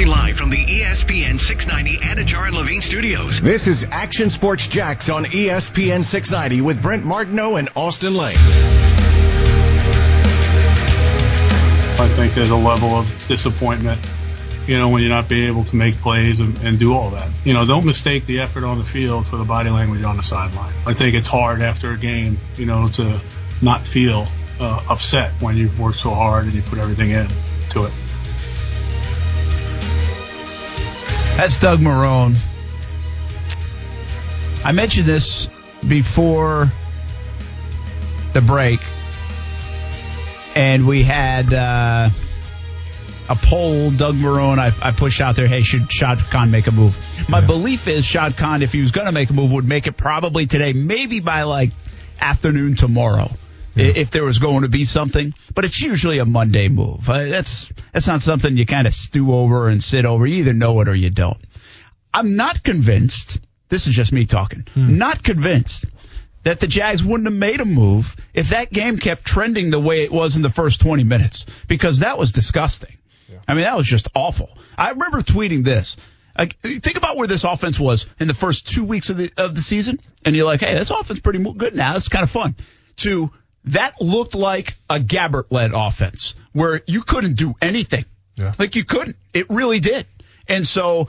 [0.00, 3.40] Broadcasting live from the ESPN 690 Anidjar and Levine studios.
[3.40, 8.36] This is Action Sports Jax on ESPN 690 with Brent Martineau and Austin Lane.
[11.98, 14.00] I think there's a level of disappointment,
[14.66, 17.28] you know, when you're not being able to make plays and, and do all that.
[17.44, 20.22] You know, don't mistake the effort on the field for the body language on the
[20.22, 20.72] sideline.
[20.86, 23.20] I think it's hard after a game, you know, to
[23.60, 24.28] not feel
[24.60, 27.28] uh, upset when you've worked so hard and you put everything in
[27.70, 27.92] to it.
[31.40, 32.36] That's Doug Marrone.
[34.62, 35.48] I mentioned this
[35.88, 36.70] before
[38.34, 38.78] the break,
[40.54, 42.10] and we had uh,
[43.30, 43.90] a poll.
[43.90, 46.94] Doug Marrone, I, I pushed out there, hey, should Shad Khan make a move?
[47.26, 47.46] My Yeah.
[47.46, 49.96] belief is Shad Khan, if he was going to make a move, would make it
[49.96, 51.70] probably today, maybe by like
[52.20, 53.30] afternoon tomorrow.
[53.76, 57.08] I If there was going to be something, but it's usually a Monday move.
[57.08, 60.26] Uh, that's that's not something you kind of stew over and sit over.
[60.26, 61.38] You either know it or you don't.
[62.12, 63.40] I'm not convinced.
[63.68, 64.66] This is just me talking.
[64.98, 65.86] Not convinced
[66.42, 70.02] that the Jags wouldn't have made a move if that game kept trending the way
[70.02, 72.96] it was in the first 20 minutes because that was disgusting.
[73.46, 74.50] I mean, that was just awful.
[74.76, 75.96] I remember tweeting this.
[76.38, 79.54] Like, think about where this offense was in the first two weeks of the of
[79.54, 81.96] the season, and you're like, "Hey, this offense pretty good now.
[81.96, 82.54] It's kind of fun."
[82.98, 83.30] To
[83.64, 88.04] that looked like a Gabbert led offense where you couldn't do anything.
[88.36, 88.54] Yeah.
[88.58, 89.16] Like you couldn't.
[89.34, 90.06] It really did.
[90.48, 91.08] And so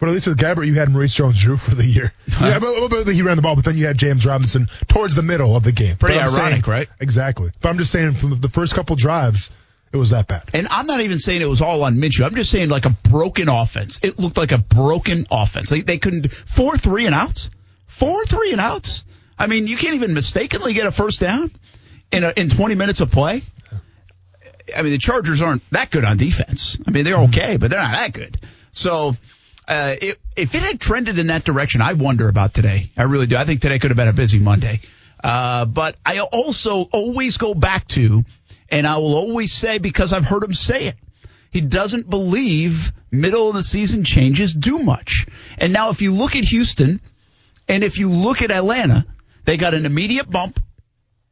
[0.00, 2.12] But at least with Gabbert, you had Maurice Jones-Drew for the year.
[2.40, 5.22] Yeah, but, but he ran the ball, but then you had James Robinson towards the
[5.22, 5.96] middle of the game.
[5.96, 6.88] Pretty ironic, saying- right?
[6.98, 7.52] Exactly.
[7.60, 9.50] But I'm just saying, from the first couple drives,
[9.92, 10.50] it was that bad.
[10.54, 12.24] And I'm not even saying it was all on Minshew.
[12.24, 14.00] I'm just saying like a broken offense.
[14.02, 15.70] It looked like a broken offense.
[15.70, 17.50] Like they couldn't four three and outs,
[17.86, 19.04] four three and outs.
[19.38, 21.50] I mean, you can't even mistakenly get a first down
[22.12, 23.42] in a, in 20 minutes of play.
[24.76, 26.78] I mean, the Chargers aren't that good on defense.
[26.86, 28.40] I mean, they're okay, but they're not that good.
[28.70, 29.16] So.
[29.68, 32.90] Uh, it, if it had trended in that direction, I wonder about today.
[32.96, 33.36] I really do.
[33.36, 34.80] I think today could have been a busy Monday.
[35.22, 38.24] Uh, but I also always go back to,
[38.70, 40.96] and I will always say because I've heard him say it,
[41.52, 45.26] he doesn't believe middle of the season changes do much.
[45.58, 47.00] And now if you look at Houston
[47.68, 49.06] and if you look at Atlanta,
[49.44, 50.58] they got an immediate bump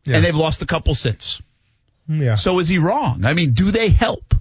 [0.04, 0.16] Yeah.
[0.16, 1.40] and they've lost a couple since.
[2.08, 2.34] Yeah.
[2.34, 3.24] So is he wrong?
[3.24, 4.34] I mean, do they help?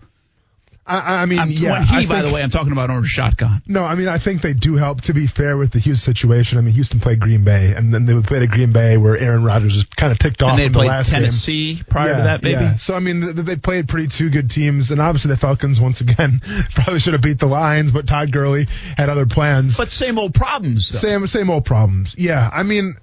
[0.88, 1.74] I, I mean, I'm, yeah.
[1.74, 3.62] when he, I by think- the way, I'm talking about owner Shad Khan.
[3.68, 5.02] No, I mean, I think they do help.
[5.02, 8.08] To be fair with the Houston situation, I mean, Houston played Green Bay, and then
[8.08, 10.66] they played at Green Bay where Aaron Rodgers was kind of ticked off And they
[10.66, 11.20] in the played last game.
[11.22, 12.54] Tennessee prior to that, maybe.
[12.64, 12.76] Yeah.
[12.78, 16.02] So I mean, th- they played pretty two good teams, and obviously the Falcons once
[16.02, 16.42] again
[16.74, 18.66] probably should have beat the Lions, but Todd Gurley
[18.98, 19.78] had other plans.
[19.78, 20.90] But same old problems.
[20.90, 20.98] Though.
[20.98, 22.16] Same same old problems.
[22.18, 22.96] Yeah, I mean,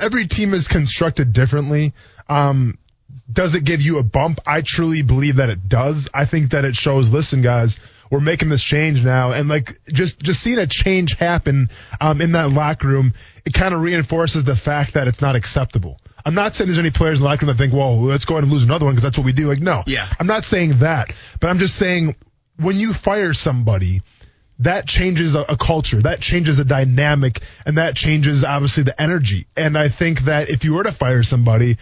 [0.00, 1.92] every team is constructed differently.
[2.28, 2.78] Um,
[3.30, 4.40] does it give you a bump?
[4.46, 6.08] I truly believe that it does.
[6.12, 7.10] I think that it shows.
[7.10, 7.78] Listen, guys,
[8.10, 12.32] we're making this change now, and like just just seeing a change happen um, in
[12.32, 16.00] that locker room, it kind of reinforces the fact that it's not acceptable.
[16.24, 18.34] I'm not saying there's any players in the locker room that think, well, let's go
[18.34, 19.48] ahead and lose another one because that's what we do.
[19.48, 20.06] Like, no, Yeah.
[20.18, 22.16] I'm not saying that, but I'm just saying
[22.58, 24.02] when you fire somebody,
[24.60, 29.46] that changes a, a culture, that changes a dynamic, and that changes obviously the energy.
[29.56, 31.78] And I think that if you were to fire somebody,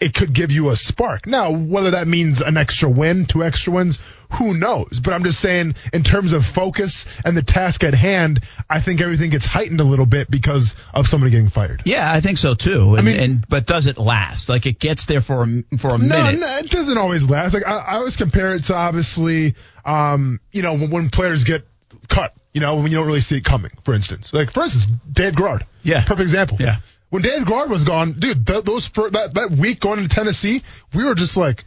[0.00, 1.26] it could give you a spark.
[1.26, 4.00] Now, whether that means an extra win, two extra wins,
[4.32, 5.00] who knows?
[5.02, 9.00] But I'm just saying, in terms of focus and the task at hand, I think
[9.00, 11.82] everything gets heightened a little bit because of somebody getting fired.
[11.84, 12.96] Yeah, I think so too.
[12.96, 14.48] And, mean- and but does it last?
[14.48, 16.40] Like it gets there for a, for a No, minute.
[16.40, 17.54] no, it doesn't always last.
[17.54, 19.54] Like I, I always compare it to obviously,
[19.84, 21.66] um, you know, when, when players get
[22.08, 23.70] cut, you know, when you don't really see it coming.
[23.84, 25.66] For instance, like for instance, Dave Garrard.
[25.82, 26.00] Yeah.
[26.02, 26.58] perfect example.
[26.60, 26.76] Yeah.
[27.10, 30.62] When Dave Garrard was gone, dude, th- those for that that week going into Tennessee,
[30.94, 31.64] we were just like.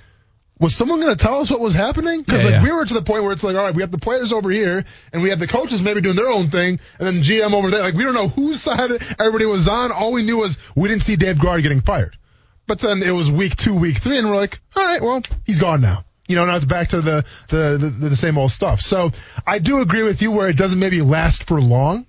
[0.60, 2.24] Was someone going to tell us what was happening?
[2.24, 2.64] Because Yeah, like yeah.
[2.64, 4.50] we were to the point where it's like, all right, we have the players over
[4.50, 7.70] here, and we have the coaches maybe doing their own thing, and then GM over
[7.70, 7.82] there.
[7.82, 9.92] Like we don't know whose side everybody was on.
[9.92, 12.18] All we knew was we didn't see Dave Garrard getting fired.
[12.66, 15.60] But then it was week two, week three, and we're like, all right, well, he's
[15.60, 16.06] gone now.
[16.28, 18.82] You know, now it's back to the the, the the same old stuff.
[18.82, 19.12] So
[19.46, 22.06] I do agree with you where it doesn't maybe last for long,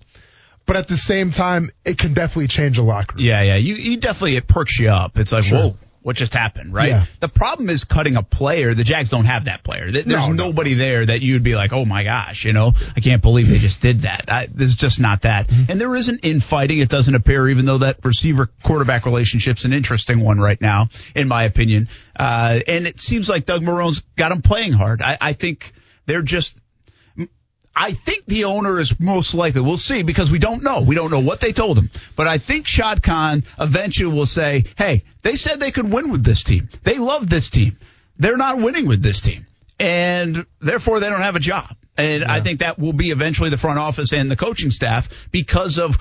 [0.67, 3.25] but at the same time, it can definitely change a locker room.
[3.25, 3.57] Yeah, yeah.
[3.57, 5.19] You, you definitely it perks you up.
[5.19, 5.59] It's like, Sure.
[5.59, 6.89] whoa, what just happened, right?
[6.89, 7.05] Yeah.
[7.21, 8.75] The problem is cutting a player.
[8.75, 9.91] The Jags don't have that player.
[9.91, 10.47] There's No, no.
[10.47, 13.59] nobody there that you'd be like, oh my gosh, you know, I can't believe they
[13.59, 14.25] just did that.
[14.29, 15.49] I, there's just not that.
[15.49, 15.71] Mm-hmm.
[15.73, 16.79] And there isn't infighting.
[16.79, 21.29] It doesn't appear, even though that receiver quarterback relationship's an interesting one right now, in
[21.29, 21.89] my opinion.
[22.19, 25.03] Uh, and it seems like Doug Marrone's got him playing hard.
[25.03, 25.73] I, I think
[26.07, 26.59] they're just
[27.81, 29.61] I think the owner is most likely.
[29.61, 30.81] We'll see because we don't know.
[30.81, 31.91] We don't know what they told him.
[32.17, 36.25] But I think Shad Khan eventually will say, hey, they said they could win with
[36.25, 36.69] this team.
[36.83, 37.77] They love this team.
[38.19, 39.47] They're not winning with this team.
[39.81, 41.71] and therefore they don't have a job.
[41.97, 45.79] And I think that will be eventually the front office and the coaching staff because
[45.79, 45.97] of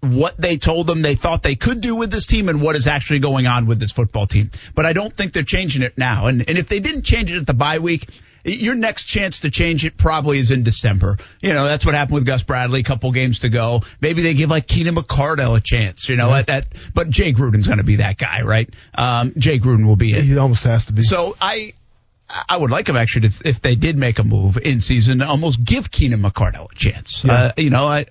[0.00, 2.86] what they told them they thought they could do with this team and what is
[2.86, 4.50] actually going on with this football team.
[4.74, 6.26] But I don't think they're changing it now.
[6.26, 8.08] And, and if they didn't change it at the bye week,
[8.52, 11.18] your next chance to change it probably is in December.
[11.40, 13.82] You know, that's what happened with Gus Bradley, a couple games to go.
[14.00, 17.66] Maybe they give like Keenan McCardell a chance, you know, at that, but Jay Gruden's
[17.66, 18.68] going to be that guy, right?
[18.94, 20.24] Um, Jay Gruden will be it.
[20.24, 21.02] He almost has to be.
[21.02, 21.74] So I,
[22.48, 25.64] I would like him actually to, if they did make a move in season, almost
[25.64, 27.24] give Keenan McCardell a chance.
[27.24, 27.32] Yeah.
[27.32, 28.06] Uh, you know, I,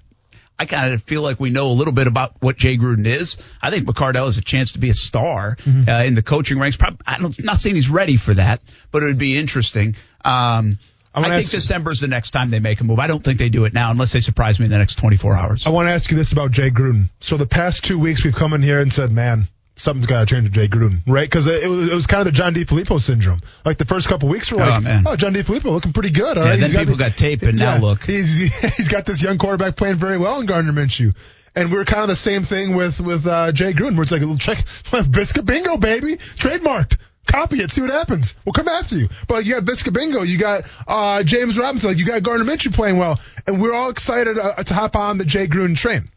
[0.60, 3.38] I kind of feel like we know a little bit about what Jay Gruden is.
[3.62, 5.90] I think McCardell has a chance to be a star Mm-hmm.
[5.90, 6.78] uh, in the coaching ranks.
[6.78, 8.62] Prob- I don't, not saying he's ready for that,
[8.92, 9.96] but it would be interesting.
[10.26, 10.80] Um,
[11.14, 13.00] I I, think ask- December's the next time they make a move.
[13.00, 15.36] I don't think they do it now unless they surprise me in the next 24
[15.36, 15.66] hours.
[15.66, 17.10] I want to ask you this about Jay Gruden.
[17.20, 20.36] So the past two weeks we've come in here and said, man, something's got to
[20.36, 21.28] change with Jay Gruden, right?
[21.30, 23.42] Because it, was, it was kind of the John DeFilippo syndrome.
[23.66, 25.04] Like the first couple weeks were like, Oh, man.
[25.08, 26.38] oh, John DeFilippo looking pretty good.
[26.38, 28.04] All Yeah, right, then He's got people the- got tape, and now look.
[28.04, 28.38] he's
[28.78, 31.16] he's got this young quarterback playing very well in Gardner Minshew.
[31.56, 34.22] And we're kind of the same thing with with uh, Jay Gruden, where it's like,
[34.22, 34.64] well, check
[35.12, 36.98] Biscuit Bingo, baby, trademarked.
[37.26, 38.36] Copy it, see what happens.
[38.46, 39.10] We'll come after you.
[39.28, 42.74] But you got Biscuit Bingo, you got uh, James Robinson, like you got Gardner Minshew
[42.74, 46.10] playing well, and we're all excited uh, to hop on the Jay Gruden train.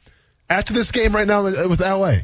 [0.49, 2.19] After this game right now with with LA,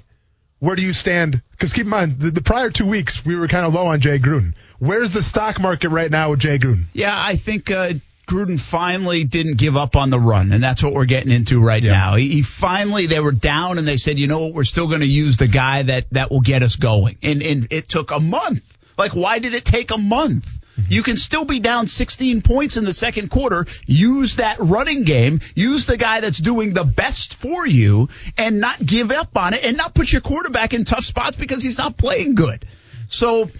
[0.58, 1.42] where do you stand?
[1.52, 4.00] Because keep in mind, the, the prior two weeks we were kind of low on
[4.00, 4.54] Jay Gruden.
[4.78, 6.84] Where's the stock market right now with Jay Gruden?
[6.92, 7.94] Yeah, I think uh,
[8.26, 11.82] Gruden finally didn't give up on the run, and that's what we're getting into right
[11.82, 11.92] Yeah.
[11.92, 12.14] now.
[12.16, 15.00] He, he finally they were down, and they said, you know what, we're still going
[15.00, 18.20] to use the guy that that will get us going, and and it took a
[18.20, 18.62] month.
[18.98, 20.46] Like, why did it take a month?
[20.88, 23.66] You can still be down 16 points in the second quarter.
[23.86, 25.40] Use that running game.
[25.54, 29.64] Use the guy that's doing the best for you and not give up on it
[29.64, 32.66] and not put your quarterback in tough spots because he's not playing good.
[33.08, 33.50] So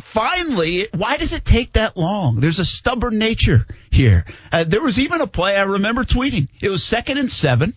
[0.00, 2.40] finally, why does it take that long?
[2.40, 4.24] There's a stubborn nature here.
[4.52, 6.48] Uh, there was even a play I remember tweeting.
[6.60, 7.74] It was second and seven.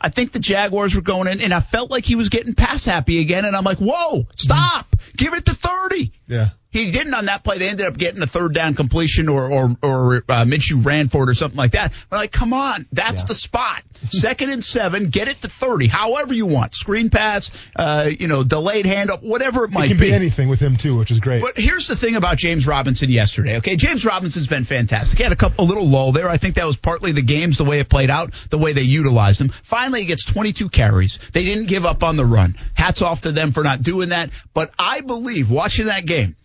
[0.00, 2.84] I think the Jaguars were going in, and I felt like he was getting pass
[2.84, 3.44] happy again.
[3.44, 6.12] And I'm like, whoa, stop, give it to 30.
[6.28, 6.50] Yeah.
[6.70, 7.56] He didn't on that play.
[7.58, 11.24] They ended up getting a third down completion, or or or uh, Minshew ran for
[11.24, 11.92] it, or something like that.
[12.10, 13.28] But like, come on, that's Yeah.
[13.28, 13.82] the spot.
[14.10, 16.74] Second and seven, get it to thirty, however you want.
[16.74, 20.60] Screen pass, uh, you know, delayed handoff, whatever it might It can be anything with
[20.60, 21.40] him too, which is great.
[21.42, 23.56] but here's the thing about James Robinson yesterday.
[23.56, 25.16] Okay, James Robinson's been fantastic.
[25.18, 26.28] He had a couple, a little lull there.
[26.28, 28.82] I think that was partly the games, the way it played out, the way they
[28.82, 29.48] utilized him.
[29.64, 31.18] Finally, he gets 22 carries.
[31.32, 32.56] They didn't give up on the run.
[32.74, 34.30] Hats off to them for not doing that.
[34.54, 36.36] But I believe watching that game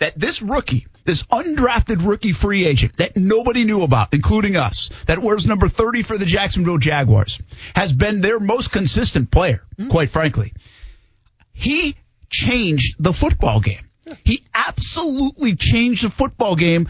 [0.00, 5.20] that this rookie, this undrafted rookie free agent that nobody knew about, including us, that
[5.20, 7.38] wears number 30 for the Jacksonville Jaguars,
[7.74, 9.88] has been their most consistent player, hmm.
[9.88, 10.52] quite frankly
[11.60, 11.94] he
[12.30, 13.90] changed the football game.
[14.24, 16.88] He absolutely changed the football game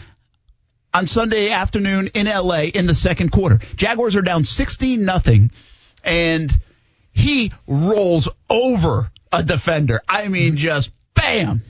[0.95, 3.59] on Sunday afternoon in LA in the second quarter.
[3.75, 5.51] Jaguars are down 16 nothing
[6.05, 6.57] and
[7.13, 10.01] he rolls over a defender.
[10.09, 10.57] I mean hmm.
[10.57, 11.63] just bam.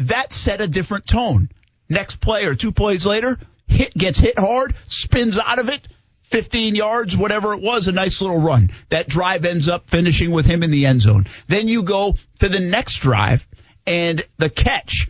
[0.00, 1.50] That set a different tone.
[1.88, 5.86] Next play or two plays later, hit gets hit hard, spins out of it,
[6.24, 8.70] 15 yards, whatever it was, a nice little run.
[8.88, 11.26] That drive ends up finishing with him in the end zone.
[11.48, 13.46] Then you go to the next drive
[13.86, 15.08] and the catch.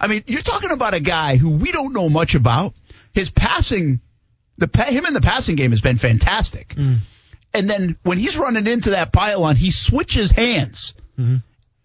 [0.00, 2.74] I mean, you're talking about a guy who we don't know much about.
[3.14, 4.00] His passing,
[4.58, 6.74] the him in the passing game has been fantastic.
[6.74, 6.98] Mm.
[7.54, 11.36] And then when he's running into that pylon, he switches hands mm-hmm.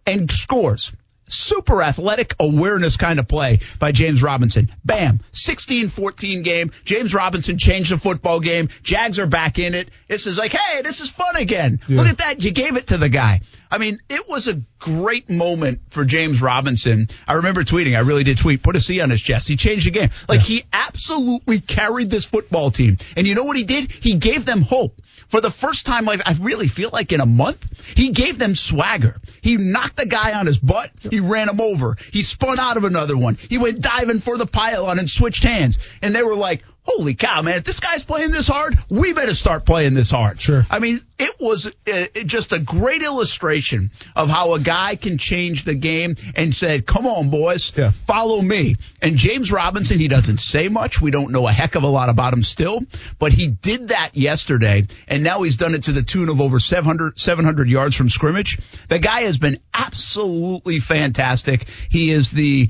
[0.05, 0.91] and scores.
[1.27, 4.71] Super athletic awareness kind of play by James Robinson.
[4.83, 5.19] Bam.
[5.31, 6.71] 16-14 game.
[6.83, 8.69] James Robinson changed the football game.
[8.83, 9.89] Jags are back in it.
[10.07, 11.79] This is like, hey, this is fun again.
[11.87, 12.43] Look at that.
[12.43, 13.41] You gave it to the guy.
[13.73, 17.07] I mean, it was a great moment for James Robinson.
[17.27, 17.95] I remember tweeting.
[17.95, 18.61] I really did tweet.
[18.61, 19.47] Put a C on his chest.
[19.47, 20.11] He changed the game.
[20.29, 22.99] Like he absolutely carried this football team.
[23.17, 23.91] And you know what he did?
[23.91, 25.01] He gave them hope.
[25.29, 27.65] For the first time, like I really feel like in a month,
[27.97, 29.19] he gave them swagger.
[29.41, 30.91] He knocked the guy on his butt.
[31.09, 31.97] He ran him over.
[32.11, 33.39] He spun out of another one.
[33.49, 35.79] He went diving for the pylon and switched hands.
[36.03, 37.55] And they were like, "Holy cow, man!
[37.55, 40.65] If this guy's playing this hard, we better start playing this hard." Sure.
[40.69, 45.63] I mean, it was uh, just a great illustration of how a guy can change
[45.63, 47.91] the game and said, "Come on, boys, Yeah.
[48.05, 50.99] follow me." And James Robinson, he doesn't say much.
[51.01, 52.81] We don't know a heck of a lot about him still,
[53.17, 56.59] but he did that yesterday, and now he's done it to the tune of over
[56.59, 58.59] 700, 700 yards from scrimmage.
[58.89, 61.65] The guy has been absolutely fantastic.
[61.89, 62.69] He is the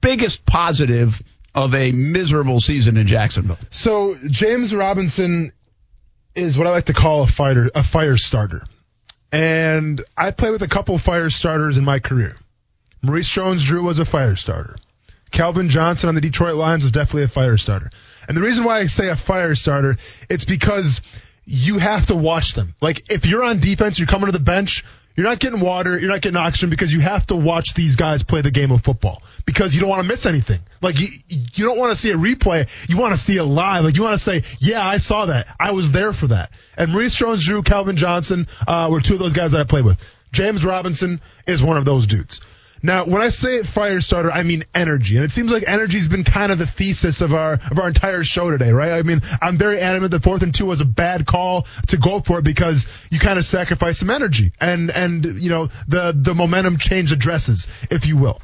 [0.00, 1.20] biggest positive
[1.54, 3.58] of a miserable season in Jacksonville.
[3.70, 5.52] So James Robinson
[6.34, 8.62] is what I like to call a fighter, a fire starter.
[9.30, 12.36] And I played with a couple fire starters in my career.
[13.02, 14.76] Maurice Jones-Drew was a fire starter.
[15.30, 17.90] Calvin Johnson on the Detroit Lions was definitely a fire starter.
[18.28, 19.96] And the reason why I say a fire starter,
[20.30, 21.00] it's because
[21.44, 22.74] you have to watch them.
[22.80, 24.84] Like if you're on defense, you're coming to the bench,
[25.16, 28.22] you're not getting water, you're not getting oxygen because you have to watch these guys
[28.22, 30.60] play the game of football because you don't want to miss anything.
[30.80, 33.84] Like you, you don't want to see a replay, you want to see it live.
[33.84, 36.50] Like you want to say, yeah, I saw that, I was there for that.
[36.76, 39.98] And Maurice Jones-Drew, Calvin Johnson uh, were two of those guys that I played with.
[40.32, 42.40] James Robinson is one of those dudes.
[42.82, 46.24] Now, when I say fire starter, I mean energy, and it seems like energy's been
[46.24, 48.92] kind of the thesis of our of our entire show today, right?
[48.92, 52.20] I mean, I'm very adamant that fourth and two was a bad call to go
[52.20, 56.34] for it because you kind of sacrifice some energy, and and you know the the
[56.34, 58.42] momentum change addresses, if you will.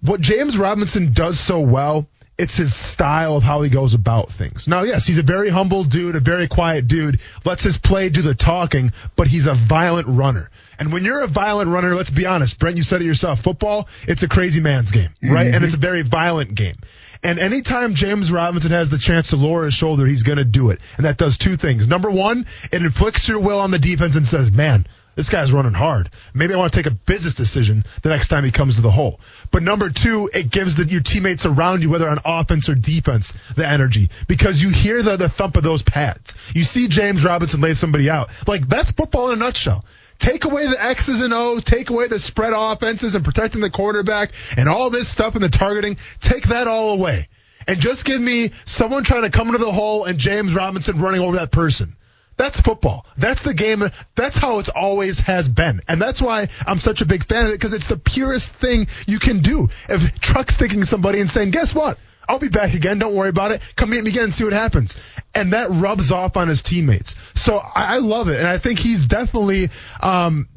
[0.00, 2.08] What James Robinson does so well
[2.42, 4.66] it's his style of how he goes about things.
[4.66, 8.20] Now, yes, he's a very humble dude, a very quiet dude, lets his play do
[8.20, 10.50] the talking, but he's a violent runner.
[10.76, 13.88] And when you're a violent runner, let's be honest, Brent, you said it yourself, football,
[14.08, 15.46] it's a crazy man's game, right?
[15.46, 15.54] Mm-hmm.
[15.54, 16.74] And it's a very violent game.
[17.22, 20.70] And anytime James Robinson has the chance to lower his shoulder, he's going to do
[20.70, 20.80] it.
[20.96, 21.86] And that does two things.
[21.86, 25.72] Number one, it inflicts your will on the defense and says, man, this guy's running
[25.72, 26.10] hard.
[26.34, 28.90] Maybe I want to take a business decision the next time he comes to the
[28.90, 29.20] hole.
[29.50, 33.32] But number two, it gives the, your teammates around you, whether on offense or defense,
[33.54, 36.32] the energy because you hear the, the thump of those pads.
[36.54, 38.30] You see James Robinson lay somebody out.
[38.46, 39.84] Like that's football in a nutshell.
[40.18, 44.32] Take away the X's and O's, take away the spread offenses and protecting the quarterback
[44.56, 45.96] and all this stuff and the targeting.
[46.20, 47.28] Take that all away.
[47.66, 51.20] And just give me someone trying to come into the hole and James Robinson running
[51.20, 51.96] over that person.
[52.36, 53.06] That's football.
[53.16, 53.84] That's the game.
[54.14, 55.80] That's how it's always has been.
[55.88, 58.88] And that's why I'm such a big fan of it because it's the purest thing
[59.06, 59.68] you can do.
[59.88, 61.98] If truck sticking somebody and saying, guess what?
[62.28, 62.98] I'll be back again.
[62.98, 63.60] Don't worry about it.
[63.76, 64.96] Come meet me again and see what happens.
[65.34, 67.14] And that rubs off on his teammates.
[67.34, 68.38] So I, I love it.
[68.38, 69.70] And I think he's definitely,
[70.00, 70.48] um,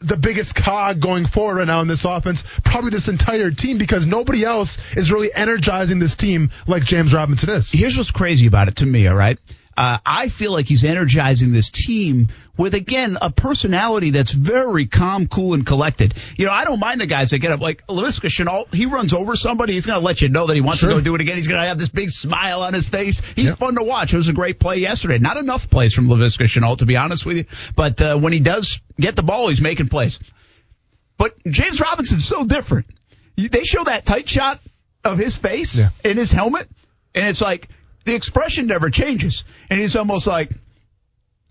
[0.00, 4.06] the biggest cog going forward right now in this offense, probably this entire team, because
[4.06, 7.72] nobody else is really energizing this team like James Robinson is.
[7.72, 9.38] Here's what's crazy about it to me, all right?
[9.78, 15.28] Uh, I feel like he's energizing this team with again a personality that's very calm,
[15.28, 16.14] cool, and collected.
[16.36, 18.74] You know, I don't mind the guys that get up like Laviska Shenault.
[18.74, 20.88] He runs over somebody, he's going to let you know that he wants sure.
[20.88, 21.36] to go do it again.
[21.36, 23.22] He's going to have this big smile on his face.
[23.36, 23.58] He's yep.
[23.58, 24.12] fun to watch.
[24.12, 25.18] It was a great play yesterday.
[25.18, 27.44] Not enough plays from Laviska Shenault, to be honest with you,
[27.76, 30.18] but uh, when he does get the ball, he's making plays.
[31.18, 32.86] But James Robinson's so different.
[33.36, 34.58] They show that tight shot
[35.04, 35.90] of his face yeah.
[36.02, 36.68] in his helmet,
[37.14, 37.68] and it's like
[38.08, 39.44] the expression never changes.
[39.70, 40.50] And he's almost like,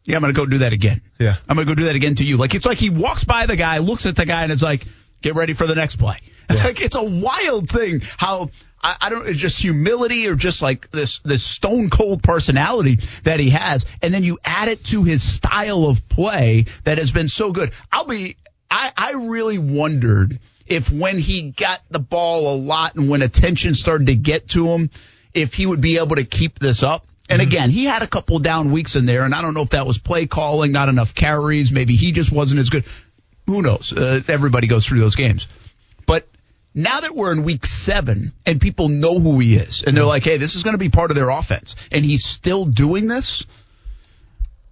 [0.04, 1.02] yeah, I'm going to go do that again.
[1.20, 1.36] Yeah.
[1.48, 2.38] I'm going to go do that again to you.
[2.38, 4.86] Like, it's like he walks by the guy, looks at the guy, and is like,
[5.22, 6.20] get ready for the next play.
[6.50, 6.64] Yeah.
[6.64, 10.90] like, it's a wild thing how, I, I don't, it's just humility or just like
[10.92, 13.86] this, this stone cold personality that he has.
[14.02, 17.74] And then you add it to his style of play that has been so good.
[17.92, 18.38] I'll be,
[18.72, 23.74] I, I really wondered if when he got the ball a lot and when attention
[23.74, 24.90] started to get to him,
[25.38, 27.06] if he would be able to keep this up.
[27.30, 27.48] And mm-hmm.
[27.48, 29.86] again, he had a couple down weeks in there, and I don't know if that
[29.86, 32.86] was play calling, not enough carries, maybe he just wasn't as good.
[33.46, 33.94] Who knows?
[33.94, 35.48] Uh, everybody goes through those games.
[36.06, 36.28] But
[36.74, 40.10] now that we're in week seven and people know who he is, and they're mm-hmm.
[40.10, 43.08] like, hey, this is going to be part of their offense, and he's still doing
[43.08, 43.46] this,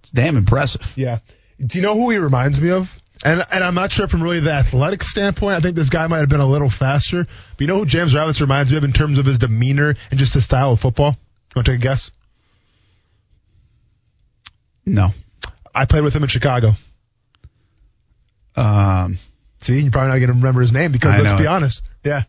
[0.00, 0.92] it's damn impressive.
[0.96, 1.18] Yeah.
[1.64, 2.94] Do you know who he reminds me of?
[3.24, 5.56] And and I'm not sure from really the athletic standpoint.
[5.56, 7.24] I think this guy might have been a little faster.
[7.24, 10.18] But you know who James Robinson reminds me of in terms of his demeanor and
[10.18, 11.10] just his style of football?
[11.10, 12.10] You want to take a guess?
[14.84, 15.08] No.
[15.74, 16.74] I played with him in Chicago.
[18.54, 19.18] Um.
[19.60, 21.48] See, you're probably not going to remember his name because I let's be it.
[21.48, 21.80] honest.
[22.04, 22.24] Yeah.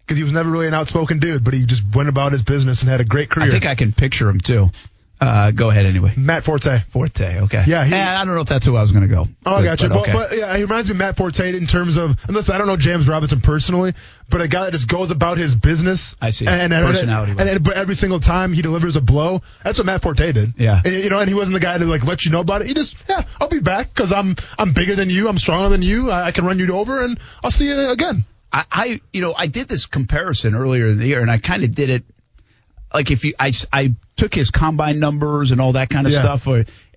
[0.00, 2.82] Because he was never really an outspoken dude, but he just went about his business
[2.82, 3.48] and had a great career.
[3.48, 4.68] I think I can picture him too.
[5.20, 6.14] Uh, go ahead anyway.
[6.16, 6.78] Matt Forte.
[6.88, 7.64] Forte, okay.
[7.66, 9.28] Yeah, he, I don't know if that's who I was going to go.
[9.44, 9.90] Oh, I got you.
[9.90, 10.12] But, okay.
[10.12, 12.78] but, yeah, he reminds me of Matt Forte in terms of, unless I don't know
[12.78, 13.92] James Robinson personally,
[14.30, 16.16] but a guy that just goes about his business.
[16.22, 16.46] I see.
[16.46, 17.32] And, and personality.
[17.32, 20.54] And, and, but every single time he delivers a blow, that's what Matt Forte did.
[20.56, 20.80] Yeah.
[20.82, 22.68] And, you know, and he wasn't the guy to like let you know about it.
[22.68, 25.82] He just, yeah, I'll be back because I'm I'm bigger than you, I'm stronger than
[25.82, 28.24] you, I, I can run you over, and I'll see you again.
[28.50, 31.62] I, I, you know, I did this comparison earlier in the year, and I kind
[31.62, 32.04] of did it
[32.92, 36.20] like if you, I, I took his combine numbers and all that kind of yeah.
[36.20, 36.46] stuff,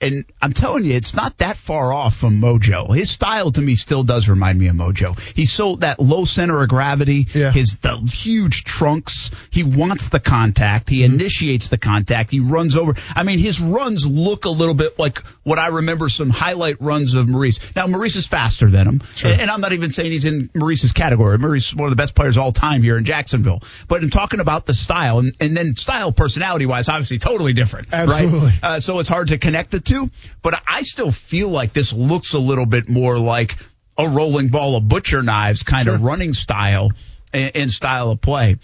[0.03, 2.95] and I'm telling you, it's not that far off from Mojo.
[2.95, 5.19] His style to me still does remind me of Mojo.
[5.35, 7.51] He's so that low center of gravity, yeah.
[7.51, 9.31] his the huge trunks.
[9.49, 10.89] He wants the contact.
[10.89, 11.15] He mm-hmm.
[11.15, 12.31] initiates the contact.
[12.31, 12.95] He runs over.
[13.15, 17.13] I mean, his runs look a little bit like what I remember some highlight runs
[17.13, 17.59] of Maurice.
[17.75, 19.31] Now Maurice is faster than him, sure.
[19.31, 21.37] and, and, I'm not even saying he's in Maurice's category.
[21.37, 23.61] Maurice is one of the best players all time here in Jacksonville.
[23.87, 27.87] But in talking about the style and, and then style personality wise, obviously totally different.
[27.93, 28.39] Absolutely.
[28.39, 28.59] Right?
[28.63, 29.92] Uh, so it's hard to connect the two.
[30.41, 33.57] But I still feel like this looks a little bit more like
[33.97, 36.91] a rolling ball of butcher knives kind of running style
[37.31, 38.57] and, and style of play.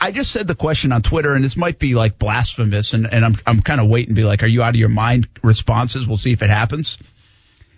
[0.00, 3.24] I, just said the question on Twitter, and this might be like blasphemous, and, and
[3.24, 5.28] I'm I'm kind of waiting to be like, are you out of your mind?
[5.42, 6.06] Responses.
[6.06, 6.98] We'll see if it happens.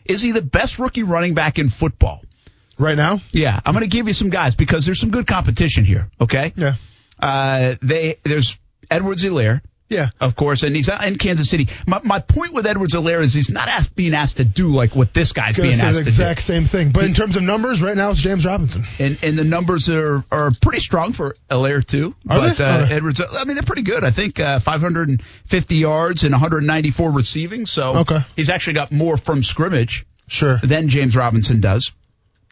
[0.07, 2.23] Is he the best rookie running back in football?
[2.79, 3.21] Right now?
[3.33, 6.11] Yeah, I'm going to give you some guys because there's some good competition here.
[6.19, 6.55] Okay.
[6.57, 6.77] Yeah.
[7.19, 8.59] Uh, they there's
[8.91, 9.61] Edwards Helaire,
[9.91, 10.11] Yeah.
[10.21, 11.69] of course, and he's in Kansas City.
[11.87, 14.95] My, my point with Edwards Helaire is he's not asked, being asked to do like
[14.95, 16.93] what this guy's being asked the to exact same thing.
[16.93, 18.85] But in terms of numbers, right now it's James Robinson.
[18.99, 22.15] And, and the numbers are, are pretty strong for Helaire too.
[22.29, 22.65] Are but they?
[22.65, 22.87] Uh.
[22.89, 24.05] Edwards, I mean, they're pretty good.
[24.05, 27.67] I think uh, 550 yards and 194 receiving.
[27.67, 28.21] So Okay.
[28.37, 30.61] he's actually got more from scrimmage Sure.
[30.63, 31.91] than James Robinson does.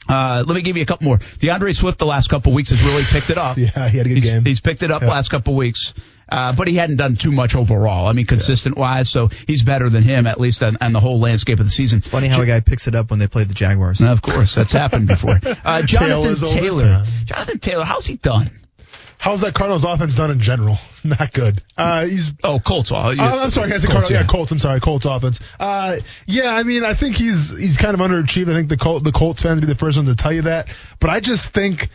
[0.08, 1.18] Uh, let me give you a couple more.
[1.38, 3.56] D'Andre Swift the last couple weeks has really picked it up.
[3.58, 4.44] Yeah, he had a good he's, game.
[4.44, 5.08] He's picked it up Yeah.
[5.08, 5.92] last couple weeks,
[6.28, 8.06] uh, but he hadn't done too much overall.
[8.06, 11.18] I mean, consistent wise, so he's better than him at least on, on the whole
[11.20, 12.00] landscape of the season.
[12.00, 14.00] Funny how a guy picks it up when they play the Jaguars.
[14.00, 15.38] Now, of course, that's happened before.
[15.64, 17.04] Uh, Jonathan Taylor's Taylor.
[17.24, 18.50] Jonathan Taylor, how's he done?
[19.20, 20.78] How's that Cardinals offense done in general?
[21.04, 21.60] Not good.
[21.76, 22.92] Uh, he's Oh, Colts.
[22.92, 24.10] Oh, you- Uh, I'm sorry, I said Colts, Cardinals.
[24.12, 24.26] Yeah.
[24.26, 24.52] Colts.
[24.52, 25.40] I'm sorry, Colts offense.
[25.58, 28.48] Uh, yeah, I mean, I think he's he's kind of underachieved.
[28.48, 30.42] I think the Colt, the Colts fans would be the first one to tell you
[30.42, 30.68] that.
[31.00, 31.88] But I just think,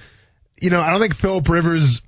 [0.60, 2.02] you know, I don't think Philip Rivers,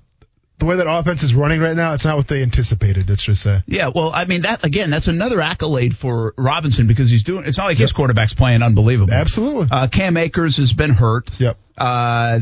[0.58, 3.08] the way that offense is running right now, it's not what they anticipated.
[3.08, 3.62] Let's just say.
[3.66, 4.90] Yeah, well, I mean that again.
[4.90, 7.44] That's another accolade for Robinson because he's doing.
[7.44, 9.12] It's not like his quarterback's playing unbelievable.
[9.12, 9.68] Absolutely.
[9.70, 11.38] Uh, Cam Akers has been hurt.
[11.38, 11.56] Yep.
[11.76, 12.38] Uh,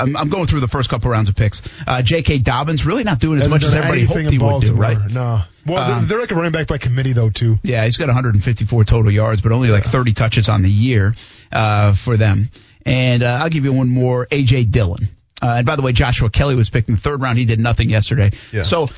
[0.00, 1.60] I'm, I'm going through the first couple rounds of picks.
[1.84, 2.38] Uh, J.K.
[2.38, 4.96] Dobbins really not doing as Hasn't much as everybody hoped he would do, right?
[5.10, 5.42] No.
[5.66, 7.58] Well, Um, they're, they're like a running back by committee though too.
[7.64, 11.16] Yeah, he's got 154 total yards, but only like 30 touches on the year
[11.50, 12.48] uh, for them.
[12.86, 14.26] And uh, I'll give you one more.
[14.30, 14.64] A.J.
[14.64, 15.08] Dillon.
[15.40, 17.38] Uh, and by the way, Joshua Kelley was picked in the third round.
[17.38, 18.32] He did nothing yesterday.
[18.52, 18.62] Yeah.
[18.62, 18.88] So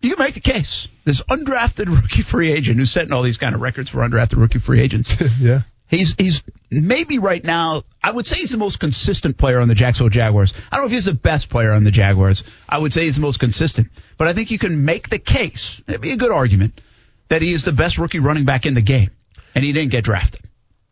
[0.00, 0.88] you can make the case.
[1.04, 4.58] This undrafted rookie free agent who's setting all these kind of records for undrafted rookie
[4.58, 5.16] free agents.
[5.40, 5.62] yeah.
[5.88, 7.82] He's he's maybe right now.
[8.02, 10.52] I would say he's the most consistent player on the Jacksonville Jaguars.
[10.70, 12.44] I don't know if he's the best player on the Jaguars.
[12.68, 13.88] I would say he's the most consistent,
[14.18, 15.80] but I think you can make the case.
[15.88, 16.82] It'd be a good argument
[17.28, 19.10] that he is the best rookie running back in the game,
[19.54, 20.42] and he didn't get drafted.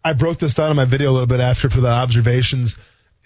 [0.03, 2.77] I broke this down in my video a little bit after for the observations.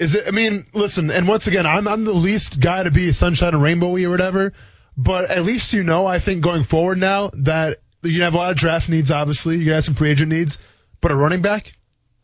[0.01, 0.27] Is it?
[0.27, 3.63] I mean, listen, and once again, I'm I'm the least guy to be sunshine and
[3.63, 4.55] rainbowy or whatever,
[4.97, 8.51] but at least you know, I think going forward now that gonna have a lot
[8.51, 9.11] of draft needs.
[9.11, 10.59] Obviously, you're gonna have some free agent needs,
[11.03, 11.75] but a running back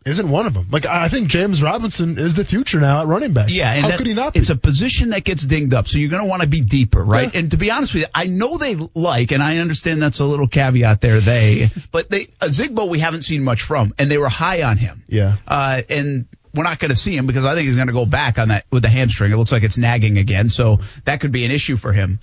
[0.06, 0.68] isn't one of them.
[0.70, 3.48] Like I think James Robinson is the future now at running back.
[3.50, 4.34] Yeah, and how that- could he not?
[4.34, 4.40] Be?
[4.40, 7.04] It's a position that gets dinged up, so you're going to want to be deeper,
[7.04, 7.32] right?
[7.34, 7.40] Yeah.
[7.40, 10.24] And to be honest with you, I know they like, and I understand that's a
[10.24, 11.20] little caveat there.
[11.20, 15.02] They, but they Ozigbo we haven't seen much from, and they were high on him.
[15.08, 15.36] Yeah.
[15.46, 18.06] Uh, and we're not going to see him because I think he's going to go
[18.06, 19.32] back on that with the hamstring.
[19.32, 22.18] It looks like it's nagging again, so that could be an issue for him.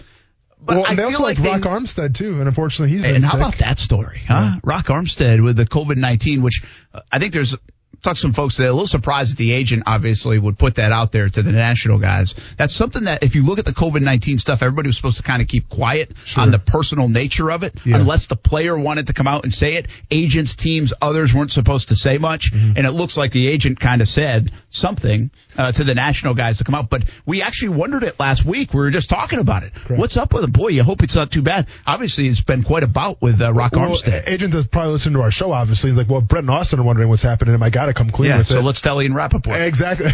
[0.65, 2.91] But well, I and they feel also like like they- Rock Armstead too, and unfortunately
[2.93, 3.39] he's been and how sick.
[3.41, 4.59] about that story, huh?
[4.63, 7.55] Rock Armstead with the COVID 19, which uh, I think there's,
[8.01, 10.91] talked to some folks are a little surprised that the agent obviously would put that
[10.91, 12.35] out there to the national guys.
[12.57, 15.23] That's something that if you look at the COVID 19 stuff, everybody was supposed to
[15.23, 16.43] kind of keep quiet Sure.
[16.43, 17.97] on the personal nature of it, Yeah.
[17.97, 19.87] unless the player wanted to come out and say it.
[20.11, 22.51] Agents, teams, others weren't supposed to say much.
[22.51, 22.73] Mm-hmm.
[22.77, 26.57] And it looks like the agent kind of said something uh, to the national guys
[26.57, 26.89] to come out.
[26.89, 28.73] But we actually wondered it last week.
[28.73, 29.71] We were just talking about it.
[29.87, 30.51] What's up with him?
[30.51, 31.67] Boy, you hope it's not too bad.
[31.85, 34.27] Obviously, it's been quite a bout with uh, Rock Well, Armstead.
[34.27, 36.83] agent that's probably listening to our show, obviously, he's like, well, Brett and Austin are
[36.83, 38.63] wondering what's happening, and I got to come clean Yeah, with so it.
[38.63, 39.59] let's tell Ian Rapoport.
[39.61, 40.09] Exactly.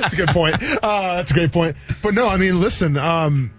[0.00, 0.56] that's a good point.
[0.82, 1.76] Uh, that's a great point.
[2.02, 3.52] But no, I mean, listen, um,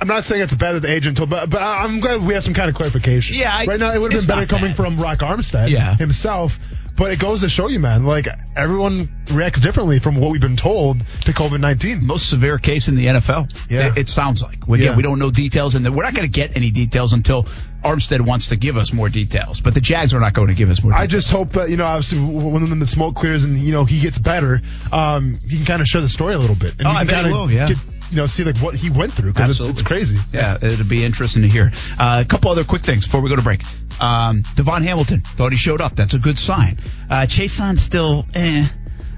[0.00, 2.42] I'm not saying it's bad that the agent told, but, but I'm glad we have
[2.44, 3.36] some kind of clarification.
[3.36, 4.76] Yeah, I- right now it would have been better coming bad.
[4.76, 5.94] from Rock Armstead Yeah.
[5.96, 6.58] himself.
[6.98, 10.56] But it goes to show you, man, like everyone reacts differently from what we've been
[10.56, 12.04] told to COVID 19.
[12.04, 13.50] Most severe case in the NFL.
[13.70, 13.86] Yeah.
[13.92, 14.66] It, it sounds like.
[14.66, 14.96] We, again, Yeah.
[14.96, 17.44] we don't know details, and we're not going to get any details until
[17.84, 19.60] Armstead wants to give us more details.
[19.60, 21.04] But the Jags are not going to give us more details.
[21.04, 24.00] I just hope that you know, obviously, when the smoke clears and you know he
[24.00, 26.90] gets better, um, he can kind of show the story a little bit, and Oh,
[26.90, 27.68] I bet he will, yeah.
[27.68, 27.76] get,
[28.10, 30.16] you know, see like what he went through because it's, it's crazy.
[30.32, 31.70] Yeah, it'll be interesting to hear.
[31.98, 33.62] Uh, a couple other quick things before we go to break.
[34.00, 35.96] Um, Davon Hamilton thought he showed up.
[35.96, 36.78] That's a good sign.
[37.10, 38.66] Uh, Chaisson's still eh.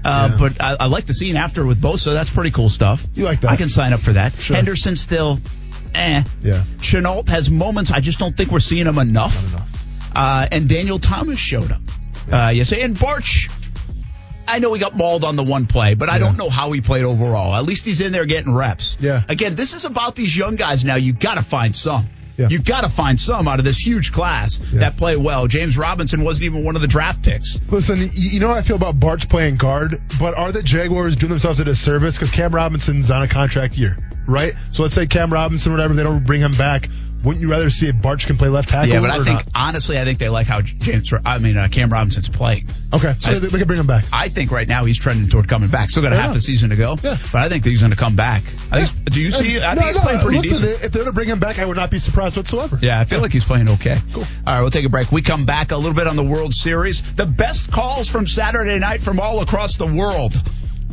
[0.03, 0.37] Uh, Yeah.
[0.39, 2.13] But I, I like the scene after with Bosa.
[2.13, 3.03] That's pretty cool stuff.
[3.13, 3.51] You like that?
[3.51, 4.33] I can sign up for that.
[4.39, 4.55] Sure.
[4.55, 5.39] Henderson still,
[5.93, 6.23] eh.
[6.41, 6.63] Yeah.
[6.77, 7.91] Shenault has moments.
[7.91, 9.35] I just don't think we're seeing him enough.
[9.43, 9.69] Not enough.
[10.15, 11.81] Uh, and Daniel Thomas showed up.
[12.31, 13.49] Uh, yes, and Bartch.
[14.47, 16.81] I know he got mauled on the one play, but I don't know how he
[16.81, 17.53] played overall.
[17.55, 18.97] At least he's in there getting reps.
[18.99, 19.23] Yeah.
[19.29, 20.95] Again, this is about these young guys now.
[20.95, 22.07] You got to find some.
[22.37, 22.47] Yeah.
[22.49, 24.79] You got to find some out of this huge class Yeah.
[24.79, 25.47] that play well.
[25.47, 27.59] James Robinson wasn't even one of the draft picks.
[27.69, 31.15] Listen, you, you know how I feel about Bart's playing guard, but are the Jaguars
[31.15, 34.53] doing themselves a disservice because Cam Robinson's on a contract year, right?
[34.71, 36.87] So let's say Cam Robinson, whatever, they don't bring him back.
[37.23, 38.93] Wouldn't you rather see if Bartch can play left tackle?
[38.93, 39.49] Yeah, but I think not?
[39.55, 41.11] honestly, I think they like how James.
[41.25, 42.67] I mean, uh, Cam Robinson's playing.
[42.93, 44.05] okay, so I- they, can bring him back.
[44.11, 45.89] I think right now he's trending toward coming back.
[45.89, 46.97] Still got a half the season to go.
[47.03, 47.17] Yeah.
[47.31, 48.43] But I think that he's going to come back.
[48.71, 49.61] I think, do you see?
[49.61, 50.83] I think he's playing pretty listen, decent.
[50.83, 52.79] If they're going to bring him back, I would not be surprised whatsoever.
[52.81, 53.99] Yeah, I feel like he's playing okay.
[54.13, 54.23] Cool.
[54.45, 55.11] All right, we'll take a break.
[55.11, 57.01] We come back a little bit on the World Series.
[57.15, 60.33] The best calls from Saturday night from all across the world.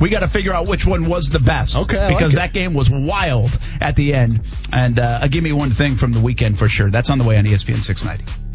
[0.00, 1.76] We got to figure out which one was the best.
[1.76, 2.36] Okay, I like because it.
[2.36, 4.42] that game was wild at the end.
[4.72, 6.90] And uh, give me one thing from the weekend for sure.
[6.90, 8.48] That's on the way on ESPN 690.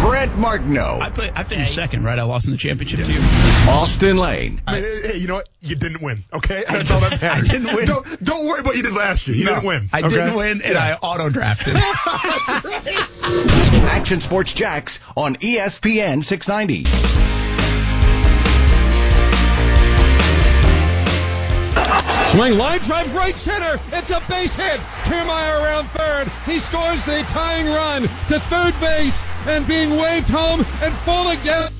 [0.00, 0.98] Brent Martineau.
[1.00, 2.18] I, play, I finished second, right?
[2.18, 3.20] I lost in the championship to you.
[3.68, 4.60] Austin Lane.
[4.66, 5.48] I hey, you know what?
[5.60, 6.24] You didn't win.
[6.32, 7.48] Okay, that's all that matters.
[7.48, 7.86] I didn't win.
[7.86, 9.36] Don't, don't worry what you did last year.
[9.36, 9.88] You didn't win.
[9.92, 10.10] I okay?
[10.10, 11.76] didn't win, and I auto drafted.
[13.86, 17.23] Action Sports Jax on ESPN 690.
[22.34, 23.80] Swing line drive right center.
[23.92, 24.80] It's a base hit.
[25.04, 26.26] Kiermaier around third.
[26.44, 31.70] He scores the tying run to third base and being waved home and falling down.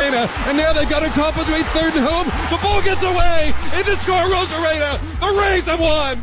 [0.00, 2.26] And now they've got a call between third and home.
[2.50, 3.54] The ball gets away.
[3.78, 5.00] Into score Arozarena.
[5.20, 6.20] The Rays have won.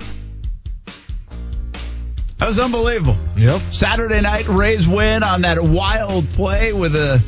[2.38, 3.17] That was unbelievable.
[3.38, 3.62] Yep.
[3.71, 7.23] Saturday night Rays win on that wild play with a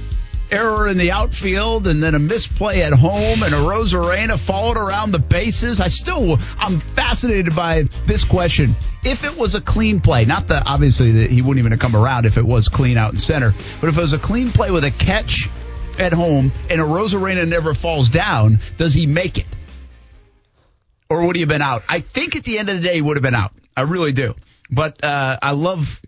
[0.52, 5.20] error in the outfield and then a misplay at home and Arozarena followed around the
[5.20, 5.80] bases.
[5.80, 8.76] I still I'm fascinated by this question.
[9.04, 11.96] If it was a clean play, not the obviously that he wouldn't even have come
[11.96, 14.72] around if it was clean out in center, but if it was a clean play
[14.72, 15.50] with a catch
[15.98, 19.48] at home and Arozarena never falls down, does he make it?
[21.12, 21.84] or would he have been out?
[21.90, 23.52] I think at the end of the day he would have been out.
[23.76, 24.34] I really do.
[24.70, 26.02] But uh, I love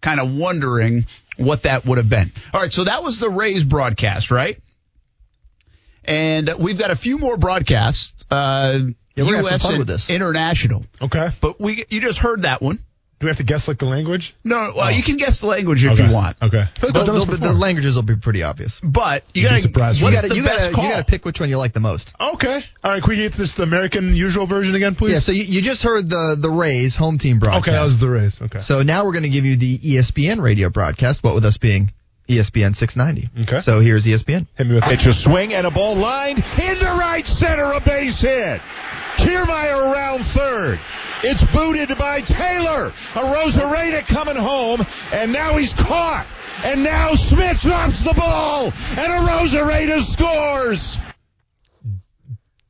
[0.00, 1.06] kind of wondering
[1.36, 2.32] what that would have been.
[2.52, 4.58] All right, so that was the Rays broadcast, right?
[6.04, 8.24] And we've got a few more broadcasts.
[8.30, 8.78] Uh,
[9.16, 10.10] Yeah, we're gonna have some US fun with this.
[10.10, 10.84] International.
[11.02, 11.30] Okay.
[11.40, 12.78] But we you just heard that one.
[13.18, 14.34] Do we have to guess like the language?
[14.44, 14.88] No, well, oh.
[14.88, 15.94] you can guess the language if Oh.
[15.94, 16.06] Okay.
[16.06, 16.36] you want.
[16.42, 16.58] Okay.
[16.60, 18.78] I feel like The, I've the- the languages will be pretty obvious.
[18.80, 20.02] But you You'd got to surprised.
[20.02, 20.84] what's you gotta, the you best gotta, call?
[20.84, 22.12] you gotta pick which one you like the most.
[22.20, 22.62] Okay.
[22.84, 23.02] All right.
[23.02, 25.12] Can we get this the American usual version again, please?
[25.12, 27.68] Yeah, so you, you just heard the the Rays home team broadcast.
[27.68, 28.42] okay, that was the race.
[28.42, 28.58] Okay.
[28.58, 31.24] So now we're going to give you the ESPN radio broadcast.
[31.24, 31.92] What with us being
[32.28, 33.44] ESPN 690.
[33.44, 33.60] Okay.
[33.62, 34.46] So here's ESPN.
[34.56, 38.20] Hit me with It's a swing and a ball lined into right center, a base
[38.20, 38.60] hit.
[39.16, 40.78] Kiermaier around third.
[41.22, 42.90] It's booted by Taylor.
[43.14, 44.80] Arozarena coming home,
[45.12, 46.26] and now he's caught.
[46.64, 50.98] And now Smith drops the ball, and Arozarena scores.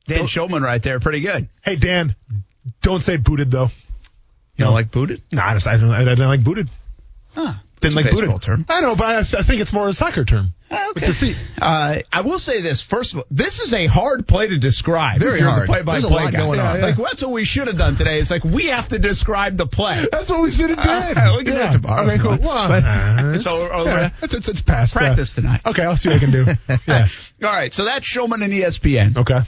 [0.07, 1.47] Dan Shulman right there, pretty good.
[1.63, 2.15] Hey Dan,
[2.81, 3.69] don't say booted though.
[4.55, 5.21] You don't like booted?
[5.31, 5.91] No, I, just, I don't.
[5.91, 6.69] I didn't like booted.
[7.35, 7.53] Huh.
[7.79, 8.41] Didn't like It's a baseball booted.
[8.45, 8.65] term.
[8.69, 10.53] I know, but I, I think it's more a soccer term.
[10.69, 11.37] Ah, With your feet.
[11.61, 13.25] Uh, I will say this first of all.
[13.31, 15.19] This is a hard play to describe.
[15.19, 15.67] Very if you're the hard.
[15.67, 16.37] Play-by-play There's a lot guy.
[16.39, 16.81] going on.
[16.81, 18.19] Like that's what we should have done today.
[18.19, 20.03] It's like we have to describe the play.
[20.11, 21.17] That's what we should have done.
[21.17, 22.05] Uh, we can do it tomorrow.
[22.07, 22.37] Okay, cool.
[22.41, 23.89] Well, But nah, it's over- over.
[23.91, 24.93] yeah, it's, it's, it's past.
[24.95, 24.99] yeah.
[25.01, 25.61] Practice tonight.
[25.65, 26.45] Okay, I'll see what I can do.
[26.87, 27.07] yeah.
[27.43, 29.17] All right, so that's Shulman and ESPN.
[29.17, 29.39] Okay.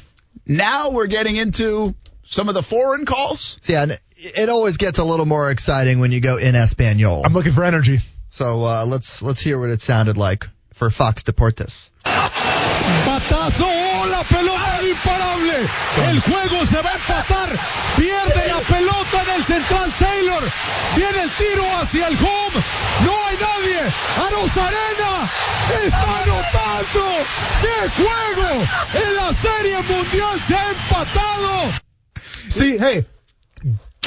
[0.45, 3.59] Now we're getting into some of the foreign calls.
[3.65, 7.23] Yeah, it always gets a little more exciting when you go in Espanol.
[7.25, 7.99] I'm looking for energy.
[8.29, 11.89] So uh, let's let's hear what it sounded like for Fox Deportes.
[13.05, 15.69] Batazo, ¡oh, la pelota imparable.
[16.09, 17.49] El juego se va a empatar.
[17.97, 20.43] Pierde la pelota en el central Taylor.
[20.95, 22.63] Viene el tiro hacia el home.
[23.05, 23.81] No hay nadie.
[24.17, 25.29] Arozarena
[25.83, 27.03] está anotando.
[27.61, 28.67] ¡Qué juego!
[28.93, 31.73] En la Serie Mundial se ha empatado.
[32.49, 33.05] See, hey,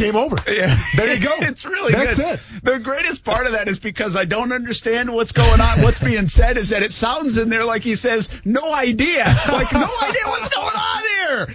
[0.03, 0.37] game over.
[0.51, 0.75] Yeah.
[0.97, 1.35] There you go.
[1.39, 2.35] it's really That's good.
[2.35, 2.41] it.
[2.63, 5.83] The greatest part of that is because I don't understand what's going on.
[5.83, 9.25] What's being said is that it sounds in there like he says, no idea.
[9.49, 11.49] Like, no idea what's going on here.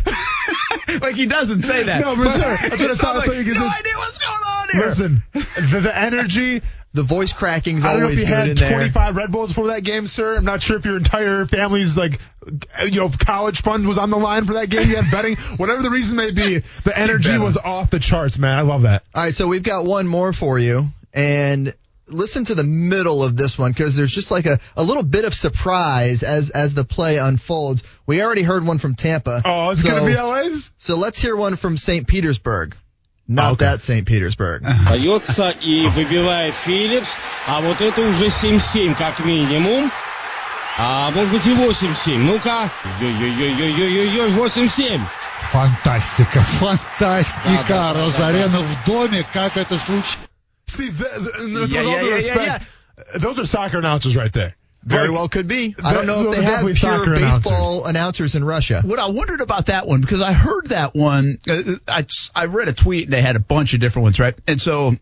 [1.02, 2.02] like he doesn't say that.
[2.02, 2.42] No, for sure.
[2.70, 4.86] That's what it sounds like, like, No idea what's going on here.
[4.86, 6.62] Listen, the, the energy.
[6.94, 8.72] The voice cracking's I don't know if always you good had there.
[8.72, 10.38] 25 Red Bulls before that game, sir.
[10.38, 12.20] I'm not sure if your entire family's like,
[12.86, 14.90] you know, college fund was on the line for that game.
[14.90, 16.60] You had betting, whatever the reason may be.
[16.86, 18.58] The energy bet was off the charts, man.
[18.58, 19.04] I love that.
[19.14, 21.74] All right, so we've got one more for you, and
[22.08, 25.26] listen to the middle of this one because there's just like a, a little bit
[25.26, 27.84] of surprise as as the play unfolds.
[28.06, 29.42] We already heard one from Tampa.
[29.46, 30.72] Oh, it's so, gonna be LA's.
[30.78, 32.08] So let's hear one from St.
[32.08, 32.76] Petersburg.
[33.29, 33.65] Not Okay.
[33.65, 34.05] that St.
[34.07, 34.63] Petersburg.
[34.65, 37.09] Остается и выбивает Филлипс,
[37.47, 39.91] а вот это уже 7-7 как минимум.
[40.79, 42.17] А может быть и 8-7.
[42.19, 42.71] Ну-ка.
[43.01, 45.01] Ой-ой-ой-ой-ой-ой, 8-7.
[45.51, 47.65] Фантастика, фантастика.
[47.69, 50.19] Да, да, да, Розарена в доме, как это случилось?
[50.67, 52.65] See, the, the, with Yeah, all yeah, due yeah, respect,
[53.17, 54.55] those are soccer announcers right there.
[54.84, 55.76] Very well could be.
[55.84, 58.36] I don't know if they have pure baseball announcers.
[58.36, 58.82] in Russia.
[58.86, 61.40] What I wondered about that one because I heard that one.
[61.48, 64.36] Uh, I I read a tweet and they had a bunch of different ones, right?
[64.48, 64.94] And so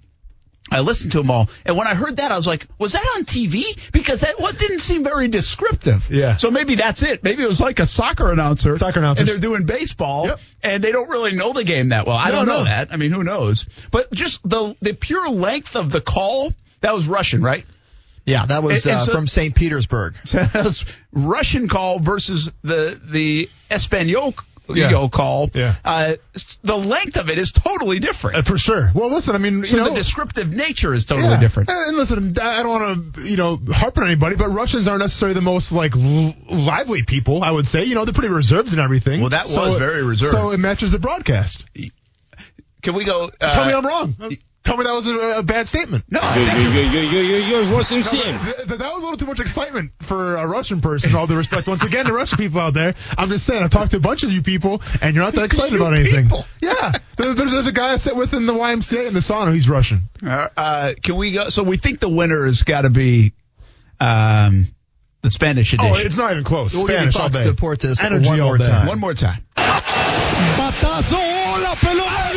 [0.71, 3.05] I listened to them all, and when I heard that, I was like, "Was that
[3.17, 6.09] on TV?" Because that what didn't seem very descriptive.
[6.09, 6.37] Yeah.
[6.37, 7.23] So maybe that's it.
[7.23, 8.75] Maybe it was like a soccer announcer.
[8.79, 9.21] Soccer announcer.
[9.21, 10.39] And they're doing baseball, Yep.
[10.63, 12.17] and they don't really know the game that well.
[12.17, 12.63] I No, don't know no.
[12.63, 12.87] that.
[12.91, 13.67] I mean, who knows?
[13.91, 17.63] But just the the pure length of the call that was Russian, right?
[18.25, 19.53] Yeah, that was And- and uh, from St.
[19.55, 20.15] Petersburg.
[20.23, 24.33] says Russian call versus the the Espanol
[24.67, 25.07] Yeah.
[25.11, 25.51] call.
[25.53, 25.75] Yeah.
[25.85, 26.15] Uh,
[26.63, 28.37] the length of it is totally different.
[28.37, 28.91] Uh, for sure.
[28.95, 31.39] Well, listen, I mean, so you know, the descriptive nature is totally yeah.
[31.39, 31.69] different.
[31.69, 35.01] And, and listen, I don't want to, you know, harp on anybody, but Russians aren't
[35.01, 37.43] necessarily the most like l- lively people.
[37.43, 39.21] I would say, you know, they're pretty reserved and everything.
[39.21, 40.31] Well, that was very reserved.
[40.31, 41.63] So it matches the broadcast.
[42.81, 43.29] Can we go?
[43.39, 44.15] Uh, Tell me I'm wrong.
[44.65, 46.05] Tell me that was a, a bad statement.
[46.09, 48.35] No, you, you, you, you, you, you, you Russian no, team.
[48.65, 51.13] That, that, was a little too much excitement for a Russian person.
[51.13, 52.95] All the respect, once again, to Russian people out there.
[53.15, 55.45] I'm just saying, I've talked to a bunch of you people, and you're not that
[55.45, 56.23] excited about anything.
[56.23, 56.45] People.
[56.61, 59.53] Yeah, there, there's, there's, a guy I sit with in the YMCA in the sauna.
[59.53, 60.09] He's Russian.
[60.25, 61.49] Uh, uh, can we go?
[61.49, 63.33] So we think the winner has got to be.
[63.99, 64.67] Um,
[65.21, 65.95] the Spanish oh, edition.
[65.95, 66.73] Oh, it's not even close.
[66.73, 67.45] We'll Spanish all day.
[67.45, 68.67] Deportes Energy one more all day.
[68.67, 68.87] time.
[68.87, 69.43] One more time.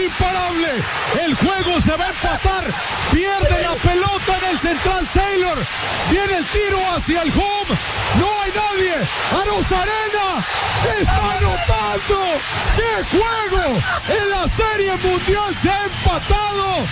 [0.08, 0.84] Batazo, ¡oh, la pelota era imparable.
[1.24, 2.64] El juego se va a empatar.
[3.12, 5.58] Pierde la pelota en el central Taylor.
[6.10, 7.78] Viene el tiro hacia el home.
[8.18, 8.94] No hay nadie.
[9.32, 10.44] A Rosarena.
[11.00, 12.40] Está anotando.
[12.76, 13.82] ¡Qué juego!
[14.08, 16.88] En la serie mundial se ha empatado.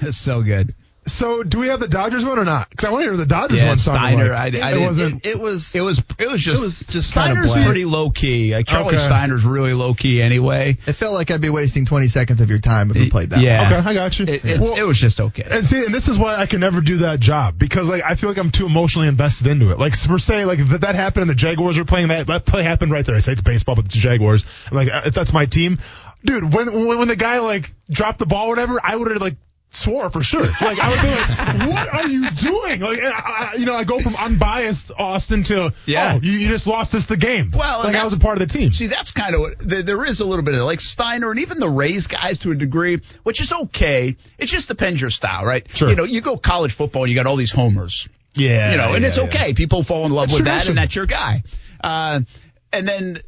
[0.00, 0.74] That's so good.
[1.06, 2.68] So, do we have the Dodgers one or not?
[2.68, 3.76] Because I want to hear the Dodgers Yeah, one.
[3.76, 4.32] sounded Steiner.
[4.32, 4.54] like.
[4.56, 5.24] I, I it wasn't.
[5.24, 5.74] It, it was.
[5.74, 8.52] It was it was just It was just kinda pretty low key.
[8.54, 8.96] Like Charlie Okay.
[8.96, 10.78] Steiner's really low key anyway.
[10.86, 13.40] It felt like I'd be wasting 20 seconds of your time if we played that.
[13.40, 13.66] Yeah.
[13.78, 14.26] Okay, I got you.
[14.26, 15.44] It, it, Well- it was just okay.
[15.48, 18.16] And see, and this is why I can never do that job because like I
[18.16, 19.78] feel like I'm too emotionally invested into it.
[19.78, 22.62] Like per se, like if that happened and the Jaguars were playing that that play
[22.64, 23.14] happened right there.
[23.14, 24.44] I say it's baseball, but it's the Jaguars.
[24.72, 25.78] Like uh, if that's my team,
[26.24, 26.52] dude.
[26.52, 29.36] When when, when the guy like dropped the ball or whatever, I would have like
[29.70, 30.46] swore for sure.
[30.60, 32.80] Like I would be like, what are you doing?
[32.80, 36.14] Like I, I, you know, I go from unbiased Austin to Yeah.
[36.14, 37.52] oh, you, you just lost us the game.
[37.54, 38.72] Well, like I was a part of the team.
[38.72, 41.40] See, that's kind of what there, there is a little bit of like Steiner and
[41.40, 44.16] even the Rays guys to a degree, which is okay.
[44.38, 45.66] It just depends your style, right?
[45.76, 45.88] Sure.
[45.88, 48.08] You know, you go college football, and you got all these homers.
[48.34, 49.24] Yeah, you know, and yeah, it's yeah.
[49.24, 49.54] okay.
[49.54, 51.42] People fall in love with that, and that's your guy.
[51.82, 52.20] Uh,
[52.72, 53.22] and then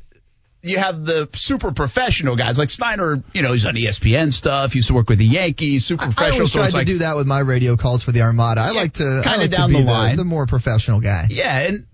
[0.63, 3.23] you have the super professional guys like Steiner.
[3.33, 4.75] You know, he's on ESPN stuff.
[4.75, 5.87] Used to work with the Yankees.
[5.87, 6.25] Super professional.
[6.25, 6.41] I professional.
[6.41, 8.61] always so tried it's to like, do that with my radio calls for the Armada.
[8.63, 10.17] I Yeah, like to kinda like down to be the line.
[10.17, 11.27] the more professional guy.
[11.31, 11.87] Yeah, and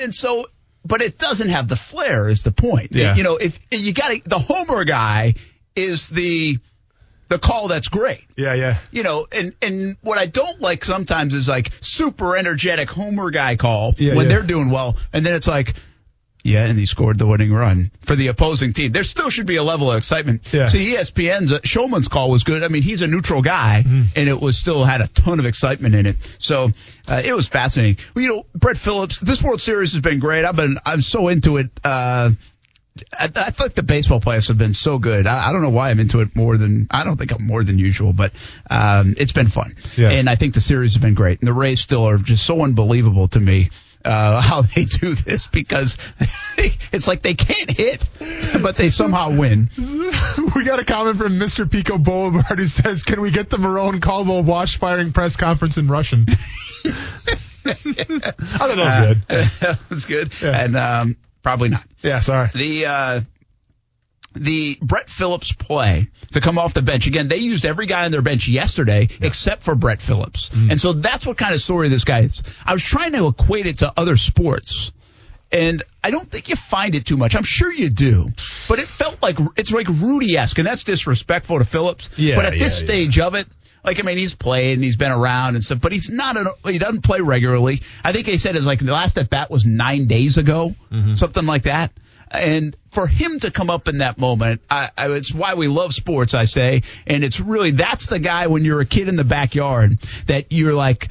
[0.00, 0.46] and so,
[0.84, 2.28] but it doesn't have the flair.
[2.28, 2.92] Is the point?
[2.92, 3.14] Yeah.
[3.14, 5.34] You know, if you got the homer guy
[5.76, 6.58] is the
[7.28, 8.24] the call that's great.
[8.36, 8.78] Yeah, yeah.
[8.90, 13.54] You know, and and what I don't like sometimes is like super energetic homer guy
[13.54, 14.32] call Yeah, when yeah.
[14.34, 15.74] they're doing well, and then it's like.
[16.42, 18.92] Yeah, and he scored the winning run for the opposing team.
[18.92, 20.50] There still should be a level of excitement.
[20.52, 20.68] Yeah.
[20.68, 22.62] See, ESPN's uh, Shulman's call was good.
[22.62, 24.02] I mean, he's a neutral guy, Mm-hmm.
[24.16, 26.16] and it was still had a ton of excitement in it.
[26.38, 26.70] So
[27.08, 28.02] uh, it was fascinating.
[28.14, 29.20] Well, you know, Brett Phillips.
[29.20, 30.44] This World Series has been great.
[30.44, 31.68] I've been I'm so into it.
[31.84, 32.30] Uh,
[33.18, 35.26] I, I feel like the baseball playoffs have been so good.
[35.26, 37.62] I, I don't know why I'm into it more than I don't think I'm more
[37.62, 38.32] than usual, but
[38.68, 39.74] um, it's been fun.
[39.96, 40.10] Yeah.
[40.10, 41.40] And I think the series has been great.
[41.40, 43.70] And the Rays still are just so unbelievable to me.
[44.04, 45.98] Uh, how they do this because
[46.92, 48.02] it's like they can't hit,
[48.62, 49.70] but they somehow win.
[50.54, 51.70] we got a comment from Mr.
[51.70, 55.88] Pico Boulevard who says, "Can we get the Marrone Caldwell wash firing press conference in
[55.88, 59.22] Russian?" I thought that was good.
[59.28, 60.32] that was good.
[60.40, 60.64] Yeah.
[60.64, 61.84] And um, probably not.
[62.02, 62.50] Yeah, sorry.
[62.54, 63.20] The uh,
[64.32, 67.28] the Brett Phillips play to come off the bench again.
[67.28, 70.70] They used every guy on their bench yesterday except for Brett Phillips, mm.
[70.70, 72.42] and so that's what kind of story this guy is.
[72.64, 74.92] I was trying to equate it to other sports.
[75.52, 77.34] And I don't think you find it too much.
[77.34, 78.30] I'm sure you do,
[78.68, 82.08] but it felt like it's like Rudy-esque, and that's disrespectful to Phillips.
[82.16, 82.84] Yeah, but at this yeah, yeah.
[82.84, 83.48] stage of it,
[83.84, 86.36] like I mean, he's played and he's been around and stuff, but he's not.
[86.36, 87.82] A, he doesn't play regularly.
[88.04, 91.14] I think they said his like the last at bat was nine days ago, mm-hmm.
[91.14, 91.92] something like that.
[92.30, 95.92] And for him to come up in that moment, I, I, it's why we love
[95.92, 96.32] sports.
[96.34, 99.98] I say, and it's really that's the guy when you're a kid in the backyard
[100.26, 101.08] that you're like,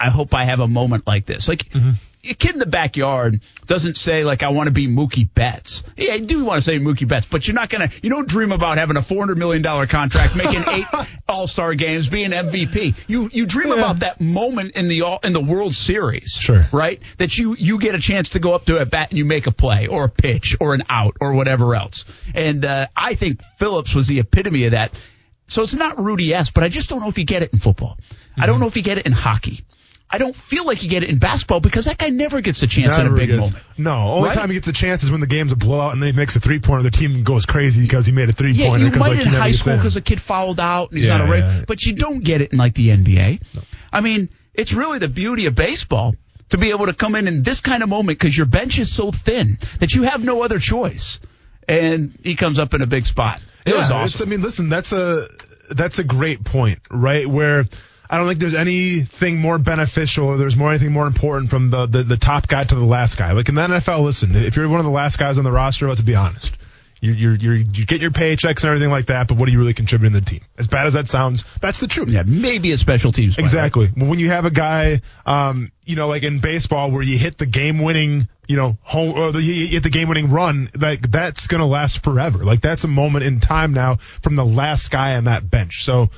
[0.00, 1.48] I hope I have a moment like this.
[1.48, 1.92] Like mm-hmm.
[2.24, 5.84] A kid in the backyard doesn't say like I want to be Mookie Betts.
[5.96, 7.90] Yeah, I do want to say Mookie Betts, but you're not gonna.
[8.02, 10.86] You don't dream about having a 400 million dollar contract, making eight
[11.28, 12.96] All Star games, being MVP.
[13.06, 16.66] You you dream about that moment in the all in the World Series, Sure.
[16.72, 17.00] right?
[17.18, 19.46] That you you get a chance to go up to a bat and you make
[19.46, 22.04] a play or a pitch or an out or whatever else.
[22.34, 25.00] And uh, I think Phillips was the epitome of that.
[25.46, 27.58] So it's not Rudy S, but I just don't know if you get it in
[27.58, 27.96] football.
[28.36, 29.64] I don't know if you get it in hockey.
[30.10, 32.66] I don't feel like you get it in basketball because that guy never gets a
[32.66, 33.64] chance in a big gets- moment.
[33.76, 34.38] No, only Right?
[34.38, 36.40] time he gets a chance is when the game's a blowout and they makes a
[36.40, 36.82] three pointer.
[36.82, 38.86] The team goes crazy because he made a three pointer.
[38.86, 41.18] Yeah, you might like, in high school because a kid fouled out and he's Yeah,
[41.18, 41.62] not a rate, yeah.
[41.66, 43.40] but you don't get it in like the NBA.
[43.92, 46.16] I mean, it's really the beauty of baseball
[46.50, 48.90] to be able to come in in this kind of moment because your bench is
[48.90, 51.20] so thin that you have no other choice.
[51.68, 53.40] And he comes up in a big spot.
[53.66, 54.28] It was Yeah, it's- awesome.
[54.28, 55.28] I mean, listen, that's a
[55.70, 57.26] that's a great point, right?
[57.28, 57.66] Where
[58.10, 61.86] I don't think there's anything more beneficial or there's more anything more important from the,
[61.86, 63.32] the the top guy to the last guy.
[63.32, 65.88] Like in the NFL, listen, if you're one of the last guys on the roster,
[65.88, 66.56] let's be honest.
[67.00, 69.58] You you're, you're, you get your paychecks and everything like that, but what are you
[69.58, 70.40] really contributing to the team?
[70.56, 72.08] As bad as that sounds, that's the truth.
[72.08, 73.44] Yeah, maybe a special teams player.
[73.44, 73.86] Exactly.
[73.86, 77.46] When you have a guy, um, you know, like in baseball, where you hit the
[77.46, 82.02] game-winning, you know, home, or the, you hit the game-winning run, like that's gonna last
[82.02, 82.42] forever.
[82.42, 85.84] Like that's a moment in time now from the last guy on that bench.
[85.84, 86.10] So,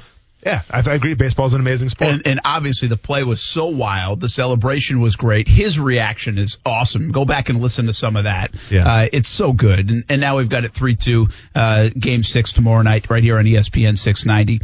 [0.45, 1.15] yeah, I, I agree.
[1.15, 2.11] Baseball's an amazing sport.
[2.11, 4.21] And, and obviously the play was so wild.
[4.21, 5.49] The celebration was great.
[5.49, 7.13] His reaction is awesome.
[7.13, 8.55] Go back and listen to some of that.
[8.71, 8.87] Yeah.
[8.87, 9.91] Uh, it's so good.
[9.91, 13.45] And, and now we've got it 3-2, uh, game six tomorrow night right here on
[13.45, 14.61] ESPN 690.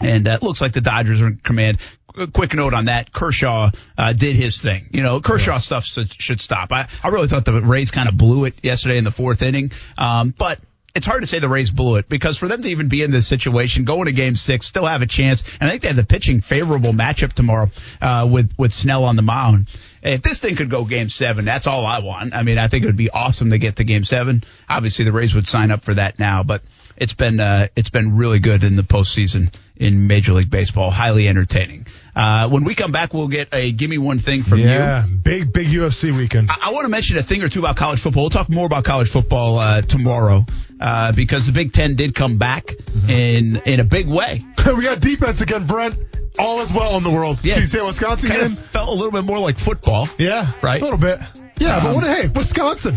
[0.00, 1.78] And uh, it looks like the Dodgers are in command.
[2.16, 3.12] A quick note on that.
[3.12, 4.86] Kershaw uh, did his thing.
[4.92, 6.72] You know, Kershaw stuff should, should stop.
[6.72, 9.72] I, I really thought the Rays kind of blew it yesterday in the fourth inning.
[9.96, 10.58] Um, but
[10.94, 13.10] it's hard to say the Rays blew it because for them to even be in
[13.10, 15.44] this situation, going to game six, still have a chance.
[15.60, 17.70] And I think they have the pitching favorable matchup tomorrow
[18.00, 19.68] uh, with, with Snell on the mound.
[20.02, 22.34] If this thing could go game seven, that's all I want.
[22.34, 24.44] I mean, I think it would be awesome to get to game seven.
[24.68, 26.62] Obviously, the Rays would sign up for that now, but
[26.96, 30.90] it's been uh, it's been really good in the postseason in Major League Baseball.
[30.90, 31.86] Highly entertaining.
[32.14, 34.66] Uh, when we come back, we'll get a give me one thing from you.
[34.66, 36.50] yeah, big big UFC weekend.
[36.50, 38.24] I, I want to mention a thing or two about college football.
[38.24, 40.44] We'll talk more about college football uh, tomorrow
[40.80, 42.74] uh, because the Big Ten did come back
[43.08, 44.44] in in a big way.
[44.66, 45.94] we got defense again, Brent.
[46.38, 47.38] All is well in the world.
[47.42, 47.58] Yeah.
[47.58, 50.08] You that Wisconsin Kind of felt a little bit more like football.
[50.18, 50.80] Yeah, Right?
[50.80, 51.18] A little bit.
[51.58, 52.04] Yeah, but Um, what?
[52.04, 52.94] Hey, Wisconsin,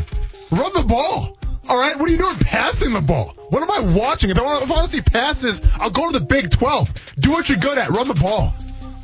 [0.52, 1.38] run the ball.
[1.68, 3.34] All right, what are you doing passing the ball?
[3.50, 4.30] What am I watching?
[4.30, 7.16] If I want, if I want to see passes, I'll go to the Big 12.
[7.20, 7.90] Do what you're good at.
[7.90, 8.54] Run the ball.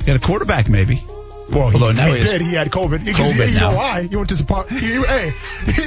[0.06, 1.02] Got a quarterback maybe.
[1.50, 2.40] Well, Although he, now he, he did.
[2.42, 3.04] He had COVID.
[3.04, 3.70] COVID he, you now.
[3.70, 4.00] know why?
[4.00, 4.72] You went to Zapata.
[4.74, 5.30] He, hey,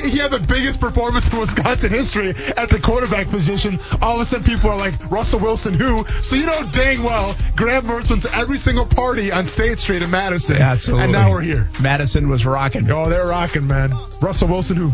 [0.09, 3.79] he had the biggest performance in Wisconsin history at the quarterback position.
[4.01, 6.05] All of a sudden, people are like, Russell Wilson, who?
[6.05, 10.01] So you know dang well, Graham Mertz went to every single party on State Street
[10.01, 10.57] in Madison.
[10.57, 11.03] Yeah, absolutely.
[11.05, 11.69] And now we're here.
[11.81, 12.89] Madison was rocking.
[12.89, 13.91] Oh, they're rocking, man.
[14.21, 14.91] Russell Wilson, who?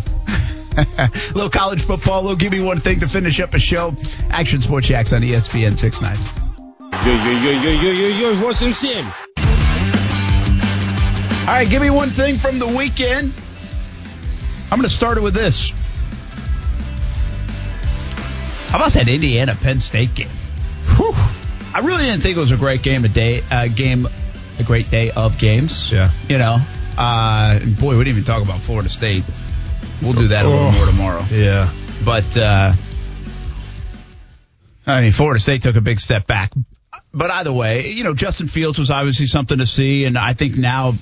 [0.77, 3.95] a little college football, a little give me one thing to finish up a show.
[4.30, 6.15] Action Sports Jax on ESPN 6 9.
[7.06, 9.06] Yo, yo, yo, yo, yo, yo, yo, what's in?
[11.47, 13.33] All right, give me one thing from the weekend.
[14.69, 15.71] I'm going to start it with this.
[18.69, 20.27] How about that Indiana Penn State game?
[20.97, 21.13] Whew.
[21.73, 24.07] I really didn't think it was a great game a day, uh, game,
[24.60, 25.89] a great day of games.
[25.89, 26.12] Yeah.
[26.27, 26.57] You know,
[26.97, 29.23] uh, boy, we didn't even talk about Florida State.
[30.01, 30.71] We'll do that a little Oh.
[30.71, 31.23] more tomorrow.
[31.31, 31.71] Yeah.
[32.03, 32.73] But uh,
[34.86, 36.51] I mean, Florida State took a big step back.
[37.13, 40.57] But either way, you know, Justin Fields was obviously something to see, and I think
[40.57, 40.95] now,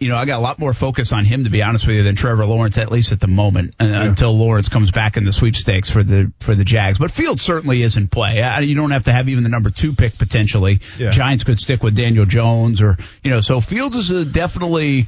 [0.00, 2.02] you know, I got a lot more focus on him to be honest with you
[2.02, 5.32] than Trevor Lawrence, at least at the moment, uh, until Lawrence comes back in the
[5.32, 6.98] sweepstakes for the for the Jags.
[6.98, 8.42] But Fields certainly is in play.
[8.62, 10.80] You don't have to have even the number two pick potentially.
[10.98, 11.10] Yeah.
[11.10, 15.06] Giants could stick with Daniel Jones, or you know, so Fields is a definitely.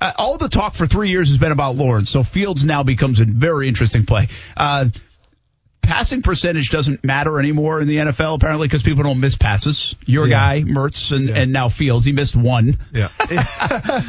[0.00, 3.20] Uh, all the talk for three years has been about Lawrence, so Fields now becomes
[3.20, 4.26] a very interesting play.
[4.56, 4.86] Uh,
[5.82, 9.94] passing percentage doesn't matter anymore in the NFL apparently because people don't miss passes.
[10.06, 10.34] Your Yeah.
[10.36, 11.34] guy Mertz and, Yeah.
[11.38, 12.78] and now Fields, he missed one.
[12.94, 13.08] Yeah.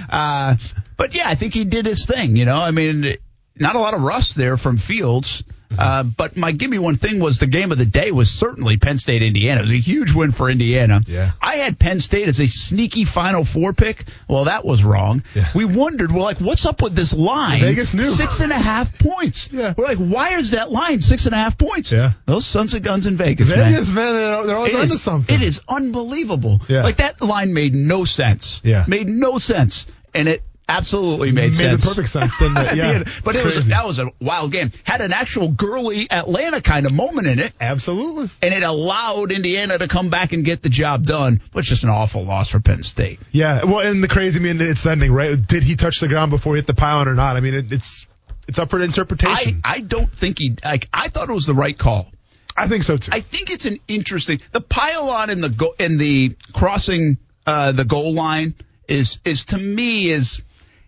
[0.10, 0.56] Uh,
[0.98, 2.36] but yeah, I think he did his thing.
[2.36, 3.16] You know, I mean,
[3.58, 5.44] not a lot of rust there from Fields.
[5.78, 8.78] Uh, but my give me one thing was the game of the day was certainly
[8.78, 9.60] Penn State Indiana.
[9.60, 11.02] It was a huge win for Indiana.
[11.08, 11.32] Yeah.
[11.42, 14.04] I had Penn State as a sneaky Final Four pick.
[14.28, 15.24] Well, that was wrong.
[15.36, 15.50] Yeah.
[15.56, 17.62] We wondered, well, like, what's up with this line?
[17.62, 18.04] Vegas knew.
[18.04, 19.50] six and a half points.
[19.52, 19.74] Yeah.
[19.78, 21.92] We're like, why is that line six and a half points?
[21.92, 22.14] Yeah.
[22.26, 23.72] Those sons of guns in Vegas, man.
[23.74, 25.36] Vegas, man, they're, they're always It onto is, something.
[25.36, 26.62] it is unbelievable.
[26.68, 26.84] Yeah.
[26.84, 28.62] Like that line made no sense.
[28.64, 28.86] Yeah.
[28.88, 29.86] Made no sense.
[30.14, 31.84] And it absolutely made, Made sense.
[31.84, 32.76] the perfect sense, didn't it?
[32.76, 32.88] Yeah.
[32.90, 33.06] end.
[33.24, 33.72] But It's it was crazy.
[33.72, 34.72] that was a wild game.
[34.84, 37.54] Had an actual Gurley Atlanta kind of moment in it.
[37.60, 38.30] Absolutely.
[38.42, 41.84] And it allowed Indiana to come back and get the job done, but it's just
[41.84, 43.20] an awful loss for Penn State.
[43.32, 45.36] Yeah, well, and the crazy, I mean, it's the ending, right?
[45.46, 47.38] Did he touch the ground before he hit the pylon or not?
[47.38, 48.08] I mean, it, it's
[48.48, 49.62] it's up for interpretation.
[49.64, 52.10] I don't think he like I thought it was the right call.
[52.56, 53.12] I, think so too.
[53.14, 57.86] I think it's an interesting the pylon in the go, in the crossing uh, the
[57.86, 58.54] goal line
[58.88, 60.44] is is to me is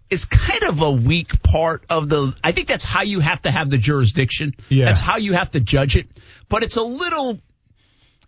[0.09, 3.51] is kind of a weak part of the I think that's how you have to
[3.51, 4.55] have the jurisdiction.
[4.69, 4.85] Yeah.
[4.85, 6.07] That's how you have to judge it.
[6.49, 7.39] But it's a little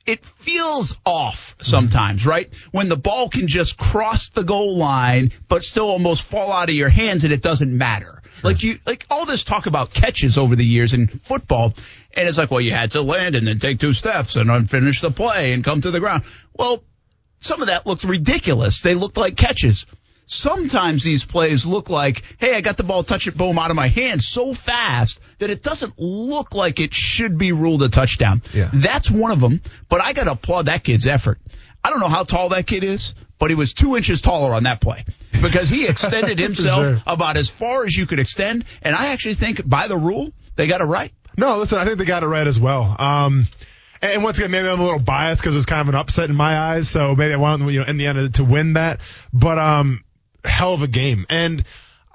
[0.06, 1.64] it feels off mm-hmm.
[1.64, 2.54] sometimes, right?
[2.72, 6.76] When the ball can just cross the goal line, but still almost fall out of
[6.76, 8.22] your hands and it doesn't matter.
[8.44, 11.74] Like you, like all this talk about catches over the years in football,
[12.14, 14.66] and it's like, well, you had to land and then take two steps and then
[14.66, 16.24] finish the play and come to the ground.
[16.54, 16.84] Well,
[17.40, 18.82] some of that looked ridiculous.
[18.82, 19.86] They looked like catches.
[20.30, 23.78] Sometimes these plays look like, hey, I got the ball, touch it, boom, out of
[23.78, 28.44] my hand so fast that it doesn't look like it should be ruled a touchdown.
[28.54, 28.70] Yeah.
[28.74, 31.40] That's one of them, but I got to applaud that kid's effort.
[31.82, 34.64] I don't know how tall that kid is, but he was two inches taller on
[34.64, 35.06] that play
[35.42, 37.04] because he extended himself sure.
[37.08, 38.66] about as far as you could extend.
[38.82, 41.14] And I actually think by the rule, they got it right.
[41.38, 42.96] No, listen, I think they got it right as well.
[43.00, 43.46] Um,
[44.02, 46.30] and once again, maybe I'm a little biased because it was kind of an upset
[46.30, 46.90] in my eyes.
[46.90, 49.00] So maybe I want you know in the end to win that.
[49.34, 50.04] But um,
[50.48, 51.26] hell of a game.
[51.30, 51.64] And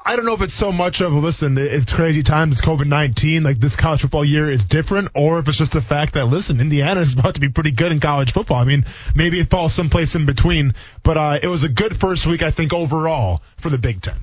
[0.05, 3.45] I don't know if it's so much of listen, it's crazy times, it's COVID nineteen,
[3.45, 6.61] like this college football year is different, or if it's just the fact that listen,
[6.61, 8.57] Indiana is about to be pretty good in college football.
[8.59, 10.74] I mean, maybe it falls someplace in between,
[11.05, 14.16] but uh, it was a good first week, I think, overall for the Big Ten.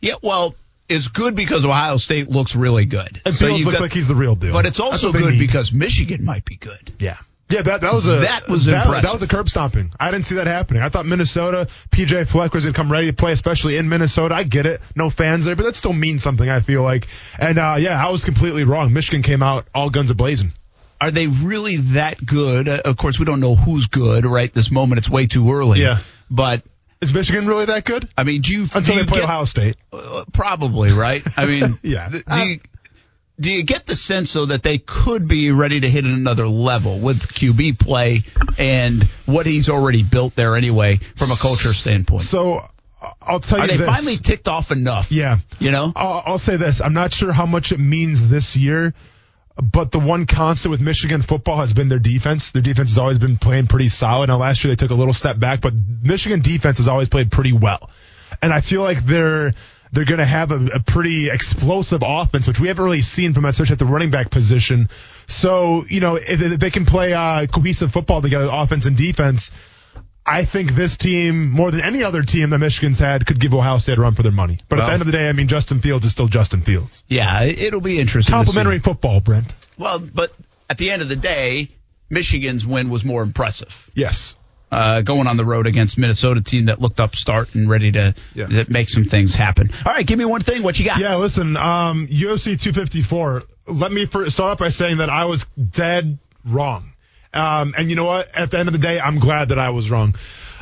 [0.00, 0.54] Yeah, well,
[0.88, 3.18] it's good because Ohio State looks really good.
[3.24, 4.52] And So Fields looks got- like he's the real deal.
[4.52, 6.92] But it's also good because Michigan might be good.
[6.98, 7.16] Yeah.
[7.52, 9.02] Yeah, that, that was a That was that, impressive.
[9.04, 9.92] that was a curb stomping.
[10.00, 10.82] I didn't see that happening.
[10.82, 14.34] I thought Minnesota, PJ Fleck was gonna come ready to play, especially in Minnesota.
[14.34, 16.48] I get it, no fans there, but that still means something.
[16.48, 17.06] I feel like,
[17.38, 18.92] and uh, yeah, I was completely wrong.
[18.92, 20.52] Michigan came out all guns a blazing.
[21.00, 22.68] Are they really that good?
[22.68, 24.98] Uh, of course, we don't know who's good right this moment.
[24.98, 25.80] It's way too early.
[25.80, 25.98] Yeah.
[26.30, 26.62] But
[27.00, 28.08] Is Michigan really that good?
[28.16, 29.76] I mean, do you Until do they play get- Ohio State.
[29.92, 31.22] Uh, probably right.
[31.36, 32.08] I mean, Yeah.
[32.08, 32.60] Do you,
[33.42, 37.00] do you get the sense though that they could be ready to hit another level
[37.00, 38.22] with QB play
[38.56, 42.22] and what he's already built there anyway from a culture standpoint?
[42.22, 42.60] So
[43.20, 43.86] I'll tell Are you they this.
[43.86, 45.10] finally ticked off enough?
[45.10, 45.38] Yeah.
[45.58, 45.92] You know?
[45.96, 46.80] I'll, I'll say this.
[46.80, 48.94] I'm not sure how much it means this year,
[49.60, 52.52] but the one constant with Michigan football has been their defense.
[52.52, 54.28] Their defense has always been playing pretty solid.
[54.28, 57.32] Now last year they took a little step back, but Michigan defense has always played
[57.32, 57.90] pretty well.
[58.40, 59.52] And I feel like they're
[59.92, 63.44] they're going to have a, a pretty explosive offense, which we haven't really seen from
[63.44, 64.88] especially at the running back position.
[65.26, 69.50] So you know if if they can play uh, cohesive football together, offense and defense.
[70.24, 73.78] I think this team, more than any other team that Michigan's had, could give Ohio
[73.78, 74.60] State a run for their money.
[74.68, 77.02] But at the end of the day, I mean, Justin Fields is still Justin Fields.
[77.08, 78.32] Yeah, it- it'll be interesting.
[78.32, 79.52] Complimentary football, Brent.
[79.78, 80.32] Well, but
[80.70, 81.70] at the end of the day,
[82.08, 83.90] Michigan's win was more impressive.
[83.94, 84.36] Yes.
[84.72, 88.46] Uh, going on the road against Minnesota team that looked upstart and ready to Yeah.
[88.46, 89.68] that make some things happen.
[89.84, 90.62] All right, give me one thing.
[90.62, 90.98] What you got?
[90.98, 93.42] Yeah, listen, um, UFC 254.
[93.66, 96.16] Let me first start off by saying that I was dead
[96.46, 96.92] wrong.
[97.34, 98.34] Um, and you know what?
[98.34, 100.14] At the end of the day, I'm glad that I was wrong.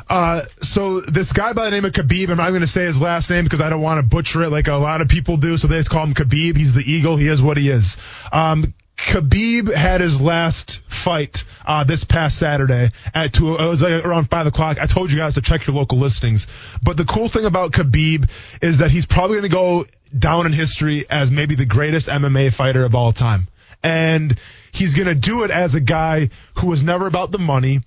[0.08, 3.00] Uh, so this guy by the name of Khabib, I'm not going to say his
[3.00, 5.56] last name because I don't want to butcher it like a lot of people do.
[5.56, 6.56] So they just call him Khabib.
[6.56, 7.16] He's the eagle.
[7.16, 7.96] He is what he is.
[8.32, 8.74] Um,
[9.06, 13.54] Khabib had his last fight uh, this past Saturday at two.
[13.54, 14.78] It was like around five o'clock.
[14.78, 16.46] I told you guys to check your local listings.
[16.82, 18.28] But the cool thing about Khabib
[18.60, 19.86] is that he's probably going to go
[20.16, 23.48] down in history as maybe the greatest MMA fighter of all time,
[23.82, 24.38] and
[24.70, 26.28] he's going to do it as a guy
[26.58, 27.80] who was never about the money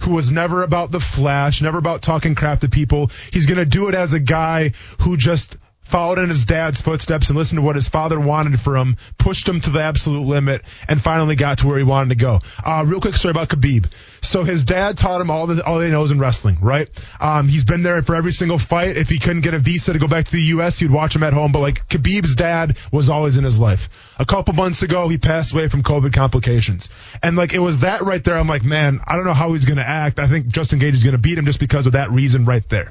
[0.00, 3.10] who was never about the flash, never about talking crap to people.
[3.32, 5.56] He's to do it as a guy who just
[5.86, 9.48] followed in his dad's footsteps and listened to what his father wanted for him, pushed
[9.48, 12.40] him to the absolute limit, and finally got to where he wanted to go.
[12.64, 13.86] Uh, real quick story about Khabib.
[14.26, 16.88] So his dad taught him all the all he knows in wrestling, right?
[17.20, 18.96] Um, he's been there for every single fight.
[18.96, 21.22] If he couldn't get a visa to go back to the U.S., he'd watch him
[21.22, 21.52] at home.
[21.52, 23.88] But like Khabib's dad was always in his life.
[24.18, 26.88] A couple months ago, he passed away from COVID complications,
[27.22, 28.36] and like it was that right there.
[28.36, 30.18] I'm like, man, I don't know how he's going to act.
[30.18, 32.66] I think Justin Gaethje is going to beat him just because of that reason right
[32.68, 32.90] there.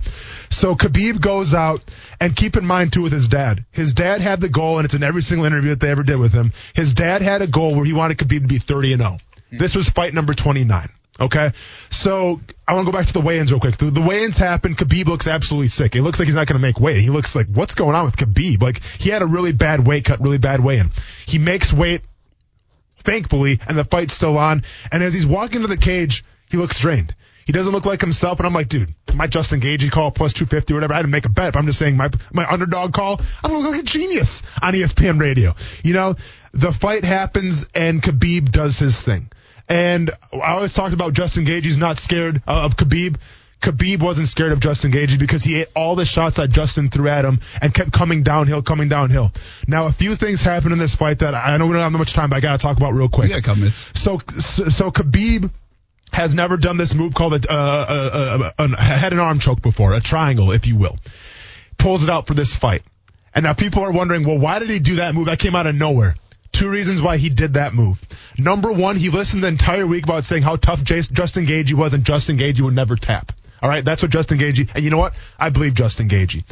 [0.49, 1.81] So Khabib goes out,
[2.19, 3.65] and keep in mind too with his dad.
[3.71, 6.17] His dad had the goal, and it's in every single interview that they ever did
[6.17, 6.53] with him.
[6.73, 9.17] His dad had a goal where he wanted Khabib to be 30 and 0.
[9.51, 10.89] This was fight number 29.
[11.19, 11.51] Okay,
[11.89, 13.77] so I want to go back to the weigh-ins real quick.
[13.77, 14.77] The, the weigh-ins happened.
[14.77, 15.95] Khabib looks absolutely sick.
[15.95, 16.97] It looks like he's not going to make weight.
[16.97, 18.61] He looks like what's going on with Khabib?
[18.61, 20.91] Like he had a really bad weight cut, really bad weigh-in.
[21.25, 22.01] He makes weight,
[23.05, 24.63] thankfully, and the fight's still on.
[24.91, 27.15] And as he's walking to the cage, he looks drained.
[27.45, 30.73] He doesn't look like himself, and I'm like, dude, my Justin Gaethje call plus 250
[30.73, 30.95] or whatever.
[30.95, 33.21] I didn't make a bet, but I'm just saying my my underdog call.
[33.43, 35.55] I'm gonna look like a genius on ESPN Radio.
[35.83, 36.15] You know,
[36.53, 39.29] the fight happens, and Khabib does his thing.
[39.67, 41.63] And I always talked about Justin Gaethje.
[41.63, 43.17] He's not scared uh, of Khabib.
[43.61, 47.07] Khabib wasn't scared of Justin Gaethje because he ate all the shots that Justin threw
[47.07, 49.31] at him and kept coming downhill, coming downhill.
[49.67, 52.13] Now, a few things happened in this fight that I know we don't have much
[52.13, 53.31] time, but I got to talk about real quick.
[53.31, 55.49] Yeah, come So, so, so Khabib
[56.11, 59.61] has never done this move called a, uh, uh, uh, a head and arm choke
[59.61, 60.97] before, a triangle, if you will.
[61.77, 62.83] Pulls it out for this fight.
[63.33, 65.25] And now people are wondering, well, why did he do that move?
[65.25, 66.15] That came out of nowhere.
[66.55, 67.99] Two reasons why he did that move.
[68.37, 72.05] Number one, he listened the entire week about saying how tough Justin Gaethje was and
[72.05, 73.33] Justin Gaethje would never tap.
[73.61, 75.11] All right, that's what Justin Gaethje, and you know what?
[75.37, 76.45] I believe Justin Gaethje.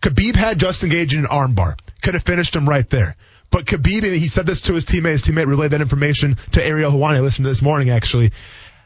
[0.00, 1.76] Khabib had Justin Gaethje in an armbar.
[2.00, 3.16] Could have finished him right there.
[3.50, 5.12] But Khabib, he said this to his teammate.
[5.12, 7.16] His teammate relayed that information to Ariel Helwani.
[7.16, 8.32] I listened to this morning, actually.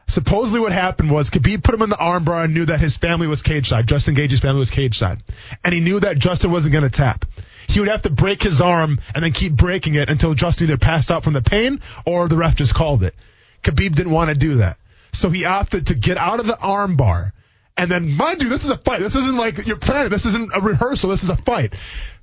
[0.08, 3.28] Supposedly what happened was Khabib put him in the armbar and knew that his family
[3.28, 3.86] was cage side.
[3.86, 5.22] Justin Gaethje's family was cage side.
[5.64, 7.24] And he knew that Justin wasn't going to tap.
[7.68, 10.78] He would have to break his arm and then keep breaking it until Justin either
[10.78, 13.14] passed out from the pain or the ref just called it.
[13.62, 14.76] Khabib didn't want to do that.
[15.12, 17.32] So he opted to get out of the armbar.
[17.76, 19.00] And then, mind you, this is a fight.
[19.00, 20.10] This isn't like you're planning.
[20.10, 21.10] This isn't a rehearsal.
[21.10, 21.74] This is a fight.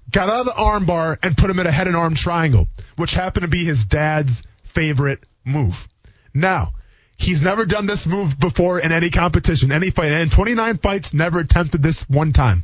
[0.10, 3.14] Got out of the armbar and put him in a head and arm triangle, which
[3.14, 5.88] happened to be his dad's favorite move.
[6.34, 6.74] Now,
[7.22, 10.12] He's never done this move before in any competition, any fight.
[10.12, 12.64] And in 29 fights, never attempted this one time.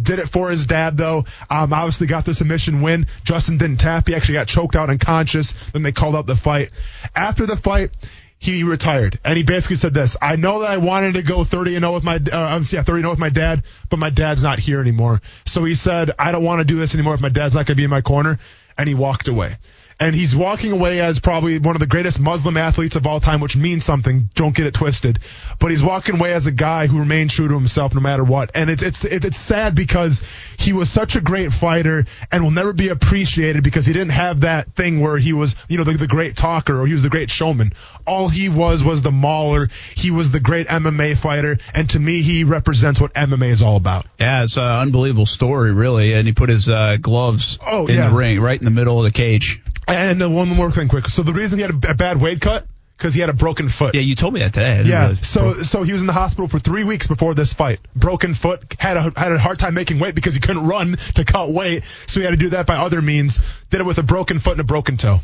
[0.00, 1.24] Did it for his dad though.
[1.50, 3.06] Um, obviously got the submission win.
[3.24, 4.06] Justin didn't tap.
[4.08, 5.54] He actually got choked out unconscious.
[5.72, 6.70] Then they called out the fight.
[7.14, 7.90] After the fight,
[8.38, 11.74] he retired and he basically said this: "I know that I wanted to go 30
[11.74, 14.42] and 0 with my, uh, yeah, 30 and 0 with my dad, but my dad's
[14.42, 15.20] not here anymore.
[15.44, 17.74] So he said, I don't want to do this anymore if my dad's not going
[17.74, 18.38] to be in my corner,
[18.76, 19.56] and he walked away
[20.00, 23.40] and he's walking away as probably one of the greatest Muslim athletes of all time,
[23.40, 24.30] which means something.
[24.34, 25.18] Don't get it twisted.
[25.58, 28.52] But he's walking away as a guy who remained true to himself no matter what.
[28.54, 30.22] And it's it's it's sad because
[30.56, 34.42] he was such a great fighter and will never be appreciated because he didn't have
[34.42, 37.10] that thing where he was, you know, the, the great talker or he was the
[37.10, 37.72] great showman.
[38.06, 39.68] All he was was the mauler.
[39.96, 43.76] He was the great MMA fighter, and to me, he represents what MMA is all
[43.76, 44.06] about.
[44.18, 46.14] Yeah, it's an unbelievable story, really.
[46.14, 48.08] And he put his uh, gloves Oh, in yeah.
[48.08, 49.60] the ring, right in the middle of the cage.
[49.88, 51.08] And uh, one more thing, quick.
[51.08, 52.66] So the reason he had a, a bad weight cut
[52.96, 53.94] because he had a broken foot.
[53.94, 54.82] Yeah, you told me that today.
[54.84, 55.14] Yeah.
[55.14, 57.78] So so he was in the hospital for three weeks before this fight.
[57.94, 58.74] Broken foot.
[58.78, 61.84] Had a had a hard time making weight because he couldn't run to cut weight.
[62.06, 63.40] So he had to do that by other means.
[63.70, 65.20] Did it with a broken foot and a broken toe.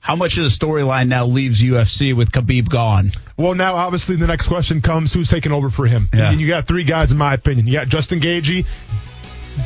[0.00, 3.10] How much of the storyline now leaves UFC with Khabib gone?
[3.36, 6.08] Well, now obviously the next question comes: Who's taking over for him?
[6.14, 6.30] Yeah.
[6.30, 7.66] And you got three guys, in my opinion.
[7.66, 8.66] You got Justin Gaethje,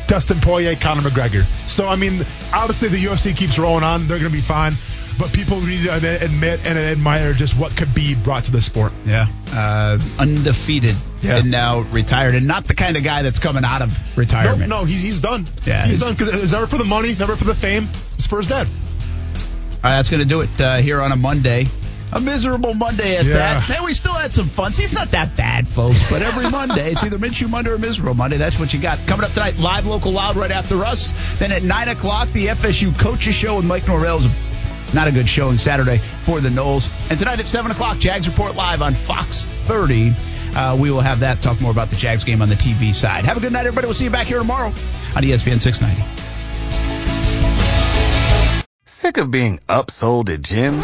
[0.07, 1.45] Dustin Poirier, Conor McGregor.
[1.67, 4.73] So I mean, obviously the UFC keeps rolling on; they're going to be fine.
[5.19, 8.93] But people need to admit and admire just what could be brought to the sport.
[9.05, 11.37] Yeah, uh, undefeated Yeah.
[11.37, 14.69] and now retired, and not the kind of guy that's coming out of retirement.
[14.69, 15.47] no, no he's he's done.
[15.65, 17.89] Yeah, he's he's- done because it was never for the money, never for the fame.
[18.15, 18.67] It's his dad.
[18.67, 21.65] All right, that's going to do it uh, here on a Monday.
[22.13, 23.33] A miserable Monday at Yeah.
[23.59, 23.69] that.
[23.69, 24.71] Man, we still had some fun.
[24.73, 28.13] See, it's not that bad, folks, but every Monday, it's either Minshew Monday or Miserable
[28.15, 28.37] Monday.
[28.37, 28.99] That's what you got.
[29.07, 31.13] Coming up tonight, live, local, loud right after us.
[31.39, 34.27] Then at 9 o'clock, the FSU Coaches Show with Mike Norvell's
[34.93, 36.89] not a good showing Saturday for the Noles.
[37.09, 40.13] And tonight at 7 o'clock, Jags Report Live on Fox 30.
[40.53, 43.23] Uh, we will have that, talk more about the Jags game on the TV side.
[43.23, 43.87] Have a good night, everybody.
[43.87, 44.67] We'll see you back here tomorrow
[45.15, 46.03] on ESPN 690.
[48.83, 50.83] Sick of being upsold at gyms?